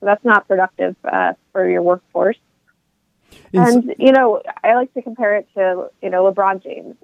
So 0.00 0.06
that's 0.06 0.24
not 0.24 0.46
productive 0.46 0.94
uh, 1.04 1.32
for 1.52 1.68
your 1.68 1.82
workforce. 1.82 2.36
And 3.52 3.94
you 3.98 4.12
know, 4.12 4.42
I 4.62 4.74
like 4.74 4.92
to 4.94 5.02
compare 5.02 5.36
it 5.36 5.48
to 5.54 5.90
you 6.02 6.10
know 6.10 6.30
LeBron 6.30 6.62
James. 6.62 6.94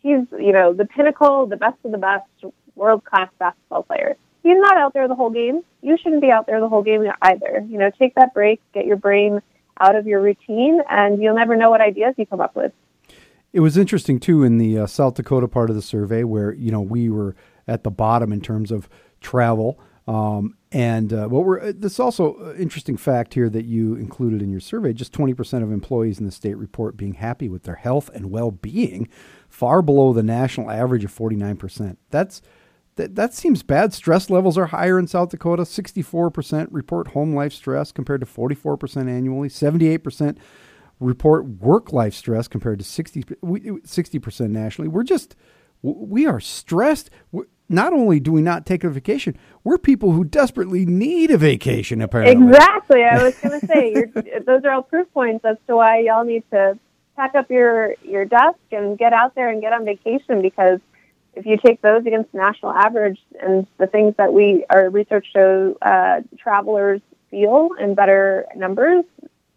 He's 0.00 0.26
you 0.32 0.52
know 0.52 0.72
the 0.72 0.84
pinnacle, 0.84 1.46
the 1.46 1.56
best 1.56 1.78
of 1.84 1.92
the 1.92 1.98
best, 1.98 2.26
world 2.74 3.04
class 3.04 3.30
basketball 3.38 3.84
player. 3.84 4.16
He's 4.42 4.58
not 4.58 4.76
out 4.76 4.92
there 4.92 5.08
the 5.08 5.14
whole 5.14 5.30
game. 5.30 5.62
You 5.80 5.96
shouldn't 5.96 6.20
be 6.20 6.30
out 6.30 6.46
there 6.46 6.60
the 6.60 6.68
whole 6.68 6.82
game 6.82 7.10
either. 7.22 7.64
You 7.68 7.78
know, 7.78 7.90
take 7.98 8.14
that 8.16 8.34
break, 8.34 8.60
get 8.72 8.84
your 8.84 8.96
brain 8.96 9.40
out 9.80 9.96
of 9.96 10.06
your 10.06 10.20
routine, 10.20 10.80
and 10.90 11.22
you'll 11.22 11.34
never 11.34 11.56
know 11.56 11.70
what 11.70 11.80
ideas 11.80 12.14
you 12.18 12.26
come 12.26 12.40
up 12.40 12.54
with. 12.54 12.72
It 13.54 13.60
was 13.60 13.76
interesting 13.76 14.18
too 14.18 14.42
in 14.42 14.58
the 14.58 14.80
uh, 14.80 14.86
South 14.88 15.14
Dakota 15.14 15.46
part 15.46 15.70
of 15.70 15.76
the 15.76 15.82
survey 15.82 16.24
where 16.24 16.52
you 16.52 16.72
know 16.72 16.80
we 16.80 17.08
were 17.08 17.36
at 17.68 17.84
the 17.84 17.90
bottom 17.90 18.32
in 18.32 18.40
terms 18.40 18.72
of 18.72 18.88
travel. 19.20 19.78
Um, 20.08 20.56
and 20.72 21.12
uh, 21.12 21.28
what 21.28 21.44
we're 21.44 21.72
this 21.72 22.00
also 22.00 22.34
uh, 22.34 22.54
interesting 22.56 22.96
fact 22.96 23.32
here 23.32 23.48
that 23.48 23.64
you 23.64 23.94
included 23.94 24.42
in 24.42 24.50
your 24.50 24.58
survey: 24.58 24.92
just 24.92 25.12
twenty 25.12 25.34
percent 25.34 25.62
of 25.62 25.70
employees 25.70 26.18
in 26.18 26.26
the 26.26 26.32
state 26.32 26.56
report 26.56 26.96
being 26.96 27.14
happy 27.14 27.48
with 27.48 27.62
their 27.62 27.76
health 27.76 28.10
and 28.12 28.32
well-being, 28.32 29.08
far 29.48 29.82
below 29.82 30.12
the 30.12 30.24
national 30.24 30.68
average 30.68 31.04
of 31.04 31.12
forty-nine 31.12 31.56
percent. 31.56 32.00
That's 32.10 32.42
that, 32.96 33.14
that 33.14 33.34
seems 33.34 33.62
bad. 33.62 33.94
Stress 33.94 34.30
levels 34.30 34.58
are 34.58 34.66
higher 34.66 34.98
in 34.98 35.06
South 35.06 35.30
Dakota. 35.30 35.62
64% 35.62 36.68
report 36.70 37.08
home 37.08 37.34
life 37.34 37.52
stress 37.52 37.90
compared 37.90 38.20
to 38.20 38.26
44% 38.26 39.08
annually. 39.08 39.48
78% 39.48 40.38
report 41.00 41.46
work 41.46 41.92
life 41.92 42.14
stress 42.14 42.48
compared 42.48 42.78
to 42.78 42.84
60, 42.84 43.22
60% 43.22 44.50
nationally. 44.50 44.88
We're 44.88 45.02
just, 45.02 45.34
we 45.82 46.26
are 46.26 46.40
stressed. 46.40 47.10
We're, 47.32 47.44
not 47.68 47.92
only 47.92 48.20
do 48.20 48.32
we 48.32 48.42
not 48.42 48.66
take 48.66 48.84
a 48.84 48.90
vacation, 48.90 49.36
we're 49.62 49.78
people 49.78 50.12
who 50.12 50.24
desperately 50.24 50.84
need 50.84 51.30
a 51.30 51.38
vacation, 51.38 52.02
apparently. 52.02 52.46
Exactly. 52.46 53.04
I 53.04 53.22
was 53.22 53.38
going 53.38 53.60
to 53.60 53.66
say 53.66 54.04
those 54.46 54.64
are 54.64 54.70
all 54.70 54.82
proof 54.82 55.12
points 55.12 55.44
as 55.44 55.56
to 55.66 55.76
why 55.76 56.00
y'all 56.00 56.24
need 56.24 56.44
to 56.50 56.78
pack 57.16 57.34
up 57.34 57.50
your 57.50 57.94
your 58.02 58.24
desk 58.24 58.58
and 58.72 58.98
get 58.98 59.12
out 59.12 59.34
there 59.34 59.48
and 59.48 59.60
get 59.60 59.72
on 59.72 59.84
vacation 59.84 60.42
because 60.42 60.80
if 61.34 61.46
you 61.46 61.56
take 61.56 61.80
those 61.80 62.04
against 62.06 62.30
the 62.32 62.38
national 62.38 62.72
average 62.72 63.20
and 63.40 63.66
the 63.78 63.86
things 63.86 64.14
that 64.18 64.32
we 64.32 64.64
our 64.70 64.90
research 64.90 65.26
show 65.32 65.76
uh, 65.82 66.20
travelers 66.38 67.00
feel 67.30 67.70
in 67.78 67.94
better 67.94 68.46
numbers, 68.56 69.04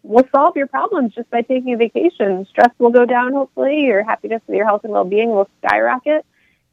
we'll 0.02 0.28
solve 0.34 0.56
your 0.56 0.66
problems 0.66 1.14
just 1.14 1.30
by 1.30 1.42
taking 1.42 1.74
a 1.74 1.76
vacation. 1.76 2.46
Stress 2.50 2.70
will 2.78 2.90
go 2.90 3.04
down. 3.04 3.32
Hopefully, 3.32 3.82
your 3.82 4.04
happiness 4.04 4.42
with 4.46 4.56
your 4.56 4.66
health 4.66 4.84
and 4.84 4.92
well 4.92 5.04
being 5.04 5.30
will 5.30 5.48
skyrocket. 5.64 6.24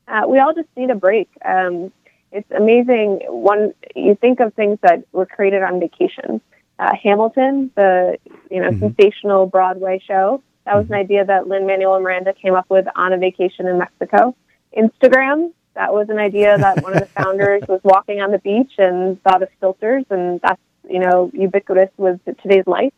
Uh, 0.07 0.21
we 0.27 0.39
all 0.39 0.53
just 0.53 0.69
need 0.77 0.89
a 0.89 0.95
break. 0.95 1.29
Um, 1.43 1.91
it's 2.31 2.49
amazing. 2.51 3.21
One, 3.27 3.73
you 3.95 4.15
think 4.15 4.39
of 4.39 4.53
things 4.53 4.77
that 4.81 5.05
were 5.11 5.25
created 5.25 5.63
on 5.63 5.79
vacation. 5.79 6.41
Uh, 6.77 6.91
Hamilton, 7.01 7.71
the 7.75 8.17
you 8.51 8.61
know 8.61 8.77
sensational 8.77 9.45
Broadway 9.45 10.01
show, 10.05 10.43
that 10.65 10.75
was 10.75 10.87
an 10.87 10.95
idea 10.95 11.23
that 11.23 11.47
Lin 11.47 11.65
Manuel 11.65 11.99
Miranda 12.01 12.33
came 12.33 12.53
up 12.53 12.65
with 12.69 12.85
on 12.95 13.13
a 13.13 13.17
vacation 13.17 13.67
in 13.67 13.77
Mexico. 13.77 14.35
Instagram, 14.75 15.53
that 15.75 15.93
was 15.93 16.09
an 16.09 16.17
idea 16.17 16.57
that 16.57 16.83
one 16.83 16.93
of 16.93 16.99
the 16.99 17.05
founders 17.21 17.63
was 17.67 17.79
walking 17.83 18.21
on 18.21 18.31
the 18.31 18.39
beach 18.39 18.73
and 18.77 19.21
thought 19.23 19.41
of 19.41 19.49
filters, 19.59 20.03
and 20.09 20.41
that's 20.41 20.61
you 20.89 20.99
know 20.99 21.31
ubiquitous 21.33 21.91
with 21.97 22.19
today's 22.43 22.67
life. 22.67 22.93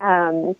Um, 0.00 0.56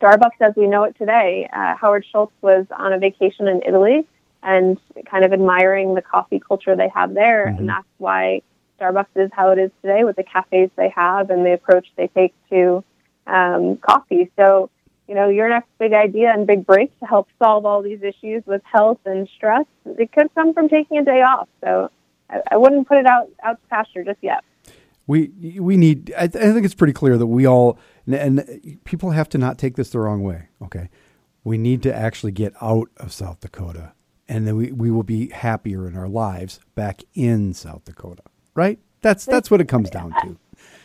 Starbucks, 0.00 0.40
as 0.40 0.54
we 0.56 0.66
know 0.66 0.84
it 0.84 0.96
today, 0.96 1.48
uh, 1.52 1.74
Howard 1.76 2.04
Schultz 2.10 2.32
was 2.40 2.66
on 2.76 2.92
a 2.92 2.98
vacation 2.98 3.48
in 3.48 3.62
Italy 3.66 4.06
and 4.42 4.78
kind 5.06 5.24
of 5.24 5.32
admiring 5.32 5.94
the 5.94 6.02
coffee 6.02 6.40
culture 6.40 6.76
they 6.76 6.88
have 6.88 7.14
there, 7.14 7.46
and 7.46 7.68
that's 7.68 7.86
why 7.98 8.42
Starbucks 8.80 9.06
is 9.16 9.30
how 9.32 9.50
it 9.50 9.58
is 9.58 9.70
today 9.82 10.04
with 10.04 10.16
the 10.16 10.24
cafes 10.24 10.70
they 10.76 10.88
have 10.90 11.30
and 11.30 11.46
the 11.46 11.52
approach 11.52 11.86
they 11.96 12.08
take 12.08 12.34
to 12.50 12.84
um, 13.26 13.76
coffee. 13.76 14.30
So, 14.36 14.70
you 15.06 15.14
know, 15.14 15.28
your 15.28 15.48
next 15.48 15.68
big 15.78 15.92
idea 15.92 16.32
and 16.32 16.46
big 16.46 16.66
break 16.66 16.98
to 17.00 17.06
help 17.06 17.28
solve 17.40 17.66
all 17.66 17.82
these 17.82 18.02
issues 18.02 18.44
with 18.46 18.62
health 18.64 18.98
and 19.04 19.28
stress, 19.36 19.66
it 19.84 20.10
could 20.12 20.34
come 20.34 20.54
from 20.54 20.68
taking 20.68 20.98
a 20.98 21.04
day 21.04 21.22
off. 21.22 21.48
So, 21.62 21.90
I, 22.28 22.40
I 22.52 22.56
wouldn't 22.56 22.88
put 22.88 22.98
it 22.98 23.06
out 23.06 23.30
out 23.42 23.60
to 23.62 23.68
pasture 23.68 24.02
just 24.04 24.18
yet. 24.22 24.42
We 25.12 25.58
we 25.60 25.76
need 25.76 26.12
I, 26.16 26.26
th- 26.26 26.42
I 26.42 26.52
think 26.52 26.64
it's 26.64 26.74
pretty 26.74 26.94
clear 26.94 27.18
that 27.18 27.26
we 27.26 27.46
all 27.46 27.78
and, 28.06 28.40
and 28.40 28.78
people 28.84 29.10
have 29.10 29.28
to 29.30 29.38
not 29.38 29.58
take 29.58 29.76
this 29.76 29.90
the 29.90 29.98
wrong 29.98 30.22
way 30.22 30.48
okay 30.62 30.88
we 31.44 31.58
need 31.58 31.82
to 31.82 31.94
actually 31.94 32.32
get 32.32 32.54
out 32.62 32.88
of 32.96 33.12
south 33.12 33.40
dakota 33.40 33.92
and 34.28 34.46
then 34.46 34.56
we, 34.56 34.72
we 34.72 34.90
will 34.90 35.02
be 35.02 35.28
happier 35.28 35.86
in 35.86 35.96
our 35.96 36.08
lives 36.08 36.60
back 36.74 37.02
in 37.14 37.52
south 37.52 37.84
dakota 37.84 38.22
right 38.54 38.78
that's 39.02 39.26
that's 39.26 39.50
what 39.50 39.60
it 39.60 39.68
comes 39.68 39.90
down 39.90 40.14
to 40.22 40.36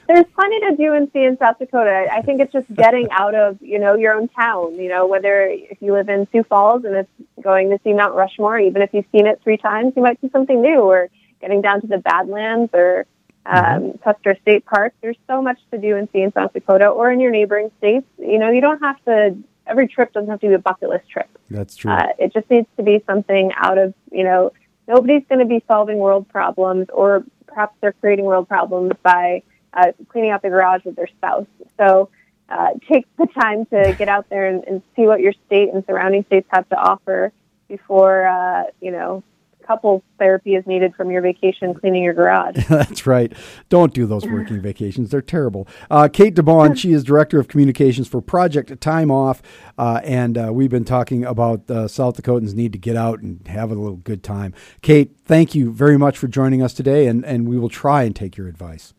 There's 0.07 0.25
plenty 0.35 0.59
to 0.61 0.75
do 0.77 0.93
and 0.93 1.11
see 1.11 1.23
in 1.25 1.37
South 1.37 1.59
Dakota. 1.59 2.07
I- 2.09 2.21
think 2.21 2.39
it's 2.39 2.53
just 2.53 2.73
getting 2.73 3.09
out 3.11 3.35
of, 3.35 3.61
you 3.61 3.77
know, 3.77 3.93
your 3.95 4.13
own 4.13 4.29
town. 4.29 4.75
You 4.75 4.87
know, 4.87 5.05
whether 5.05 5.41
if 5.41 5.81
you 5.81 5.91
live 5.91 6.07
in 6.07 6.25
Sioux 6.31 6.43
Falls 6.43 6.85
and 6.85 6.95
it's 6.95 7.09
going 7.43 7.69
to 7.71 7.79
see 7.83 7.91
Mount 7.91 8.15
Rushmore, 8.15 8.57
even 8.57 8.81
if 8.81 8.89
you've 8.93 9.11
seen 9.11 9.27
it 9.27 9.41
three 9.43 9.57
times, 9.57 9.91
you 9.97 10.01
might 10.01 10.19
see 10.21 10.29
something 10.29 10.61
new. 10.61 10.79
Or 10.79 11.09
getting 11.41 11.61
down 11.61 11.81
to 11.81 11.87
the 11.87 11.97
Badlands 11.97 12.71
or 12.73 13.05
um, 13.47 13.97
Custer 14.03 14.37
State 14.41 14.65
Park. 14.65 14.93
There's 15.01 15.17
so 15.27 15.41
much 15.41 15.59
to 15.71 15.77
do 15.77 15.95
and 15.95 16.07
see 16.11 16.21
in 16.21 16.31
South 16.33 16.53
Dakota 16.53 16.87
or 16.87 17.11
in 17.11 17.19
your 17.19 17.31
neighboring 17.31 17.71
states. 17.77 18.05
You 18.19 18.37
know, 18.37 18.51
you 18.51 18.61
don't 18.61 18.79
have 18.79 19.03
to 19.05 19.37
every 19.67 19.87
trip 19.87 20.13
doesn't 20.13 20.29
have 20.29 20.39
to 20.39 20.47
be 20.47 20.53
a 20.53 20.59
bucket 20.59 20.89
list 20.89 21.09
trip. 21.09 21.29
That's 21.49 21.75
true. 21.75 21.91
Uh, 21.91 22.07
it 22.17 22.33
just 22.33 22.49
needs 22.49 22.67
to 22.77 22.83
be 22.83 23.03
something 23.05 23.51
out 23.55 23.77
of, 23.77 23.93
you 24.11 24.23
know, 24.23 24.51
nobody's 24.87 25.23
going 25.29 25.39
to 25.39 25.45
be 25.45 25.63
solving 25.67 25.97
world 25.97 26.27
problems, 26.29 26.87
or 26.93 27.23
perhaps 27.45 27.75
they're 27.81 27.93
creating 27.93 28.25
world 28.25 28.47
problems 28.47 28.93
by 29.03 29.43
uh, 29.73 29.91
cleaning 30.09 30.31
out 30.31 30.41
the 30.41 30.49
garage 30.49 30.83
with 30.85 30.95
their 30.95 31.07
spouse. 31.07 31.45
So 31.77 32.09
uh, 32.49 32.69
take 32.89 33.05
the 33.17 33.27
time 33.27 33.65
to 33.67 33.93
get 33.97 34.09
out 34.09 34.29
there 34.29 34.47
and, 34.47 34.63
and 34.65 34.81
see 34.95 35.03
what 35.03 35.19
your 35.19 35.33
state 35.45 35.73
and 35.73 35.85
surrounding 35.85 36.23
states 36.25 36.47
have 36.51 36.67
to 36.69 36.75
offer 36.75 37.31
before, 37.67 38.25
uh, 38.25 38.63
you 38.81 38.91
know, 38.91 39.23
couples 39.67 40.01
therapy 40.17 40.55
is 40.55 40.65
needed 40.65 40.95
from 40.95 41.11
your 41.11 41.21
vacation 41.21 41.73
cleaning 41.73 42.03
your 42.03 42.13
garage. 42.13 42.65
That's 42.69 43.05
right. 43.05 43.33
Don't 43.69 43.93
do 43.93 44.05
those 44.05 44.25
working 44.25 44.61
vacations. 44.61 45.09
They're 45.09 45.21
terrible. 45.21 45.67
Uh, 45.91 46.07
Kate 46.11 46.33
DeBon, 46.33 46.77
she 46.77 46.93
is 46.93 47.03
Director 47.03 47.39
of 47.39 47.47
Communications 47.47 48.07
for 48.07 48.21
Project 48.21 48.79
Time 48.79 49.11
Off. 49.11 49.41
Uh, 49.77 49.99
and 50.03 50.37
uh, 50.37 50.49
we've 50.53 50.69
been 50.69 50.85
talking 50.85 51.25
about 51.25 51.69
uh, 51.69 51.87
South 51.87 52.21
Dakotans 52.21 52.53
need 52.53 52.71
to 52.73 52.79
get 52.79 52.95
out 52.95 53.19
and 53.19 53.45
have 53.47 53.69
a 53.69 53.75
little 53.75 53.97
good 53.97 54.23
time. 54.23 54.53
Kate, 54.81 55.15
thank 55.25 55.53
you 55.53 55.71
very 55.71 55.97
much 55.97 56.17
for 56.17 56.27
joining 56.27 56.61
us 56.61 56.73
today, 56.73 57.07
and, 57.07 57.25
and 57.25 57.47
we 57.47 57.57
will 57.59 57.69
try 57.69 58.03
and 58.03 58.15
take 58.15 58.37
your 58.37 58.47
advice. 58.47 58.93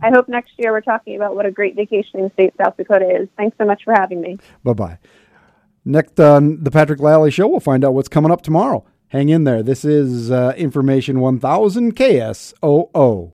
I 0.00 0.10
hope 0.10 0.28
next 0.28 0.52
year 0.58 0.70
we're 0.70 0.80
talking 0.80 1.16
about 1.16 1.34
what 1.34 1.44
a 1.44 1.50
great 1.50 1.74
vacationing 1.74 2.30
state 2.34 2.54
South 2.56 2.76
Dakota 2.76 3.22
is. 3.22 3.28
Thanks 3.36 3.56
so 3.58 3.64
much 3.64 3.82
for 3.82 3.92
having 3.92 4.20
me. 4.20 4.38
Bye 4.62 4.72
bye. 4.74 4.98
Next 5.84 6.20
on 6.20 6.62
the 6.62 6.70
Patrick 6.70 7.00
Lally 7.00 7.30
Show, 7.30 7.48
we'll 7.48 7.60
find 7.60 7.84
out 7.84 7.94
what's 7.94 8.08
coming 8.08 8.30
up 8.30 8.42
tomorrow. 8.42 8.84
Hang 9.10 9.30
in 9.30 9.44
there. 9.44 9.62
This 9.62 9.86
is 9.86 10.30
uh, 10.30 10.52
Information 10.58 11.20
1000 11.20 11.96
KSOO. 11.96 13.32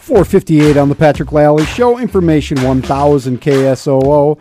Four 0.00 0.24
fifty-eight 0.24 0.76
on 0.76 0.88
the 0.88 0.94
Patrick 0.94 1.32
Lally 1.32 1.64
Show. 1.66 1.98
Information 1.98 2.62
one 2.62 2.80
thousand 2.80 3.40
KSOO. 3.40 4.38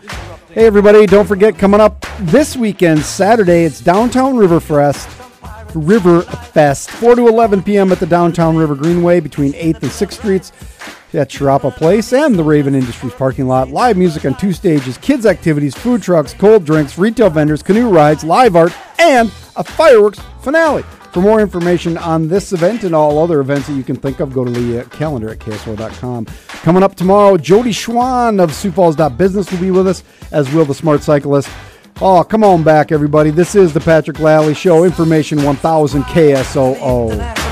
Hey 0.52 0.68
everybody! 0.68 1.06
Don't 1.06 1.28
forget 1.28 1.58
coming 1.58 1.82
up 1.82 2.06
this 2.20 2.56
weekend, 2.56 3.02
Saturday. 3.02 3.64
It's 3.64 3.82
downtown 3.82 4.36
Riverfest. 4.36 5.25
River 5.76 6.22
Fest, 6.22 6.90
4 6.92 7.16
to 7.16 7.28
11 7.28 7.64
p.m. 7.64 7.92
at 7.92 8.00
the 8.00 8.06
Downtown 8.06 8.56
River 8.56 8.76
Greenway 8.76 9.20
between 9.20 9.54
8th 9.54 9.84
and 9.84 9.92
6th 9.92 10.14
Streets 10.14 10.52
at 11.14 11.30
Cherapa 11.30 11.76
Place 11.76 12.14
and 12.14 12.36
the 12.36 12.44
Raven 12.44 12.76
Industries 12.76 13.14
parking 13.14 13.48
lot. 13.48 13.70
Live 13.70 13.98
music 13.98 14.26
on 14.26 14.36
two 14.36 14.54
stages, 14.54 14.98
kids' 14.98 15.26
activities, 15.26 15.76
food 15.76 16.02
trucks, 16.02 16.34
cold 16.34 16.66
drinks, 16.66 16.98
retail 16.98 17.30
vendors, 17.30 17.64
canoe 17.64 17.90
rides, 17.90 18.24
live 18.24 18.56
art, 18.56 18.74
and 19.00 19.30
a 19.56 19.64
fireworks 19.64 20.20
finale. 20.42 20.84
For 21.14 21.22
more 21.22 21.40
information 21.40 21.98
on 21.98 22.28
this 22.28 22.52
event 22.52 22.84
and 22.84 22.94
all 22.94 23.24
other 23.24 23.40
events 23.40 23.68
that 23.68 23.74
you 23.76 23.84
can 23.84 23.96
think 23.96 24.20
of, 24.20 24.34
go 24.34 24.44
to 24.44 24.52
the 24.52 24.82
uh, 24.82 24.84
calendar 24.90 25.30
at 25.30 25.40
KSOO.com. 25.40 26.26
Coming 26.26 26.84
up 26.84 26.96
tomorrow, 26.96 27.38
Jodi 27.38 27.72
Schwan 27.72 28.44
of 28.44 28.54
Sioux 28.54 28.70
Falls 28.72 28.98
Business 29.12 29.50
will 29.50 29.60
be 29.60 29.72
with 29.72 29.88
us, 29.88 30.04
as 30.34 30.52
will 30.52 30.66
the 30.66 30.74
Smart 30.74 31.04
Cyclist. 31.04 31.50
Oh, 32.02 32.26
come 32.26 32.44
on 32.44 32.62
back, 32.62 32.92
everybody. 32.92 33.30
This 33.30 33.56
is 33.56 33.74
the 33.74 33.80
Patrick 33.80 34.20
Lally 34.20 34.54
Show, 34.54 34.84
Information 34.84 35.44
1000 35.44 36.04
KSOO. 36.04 37.45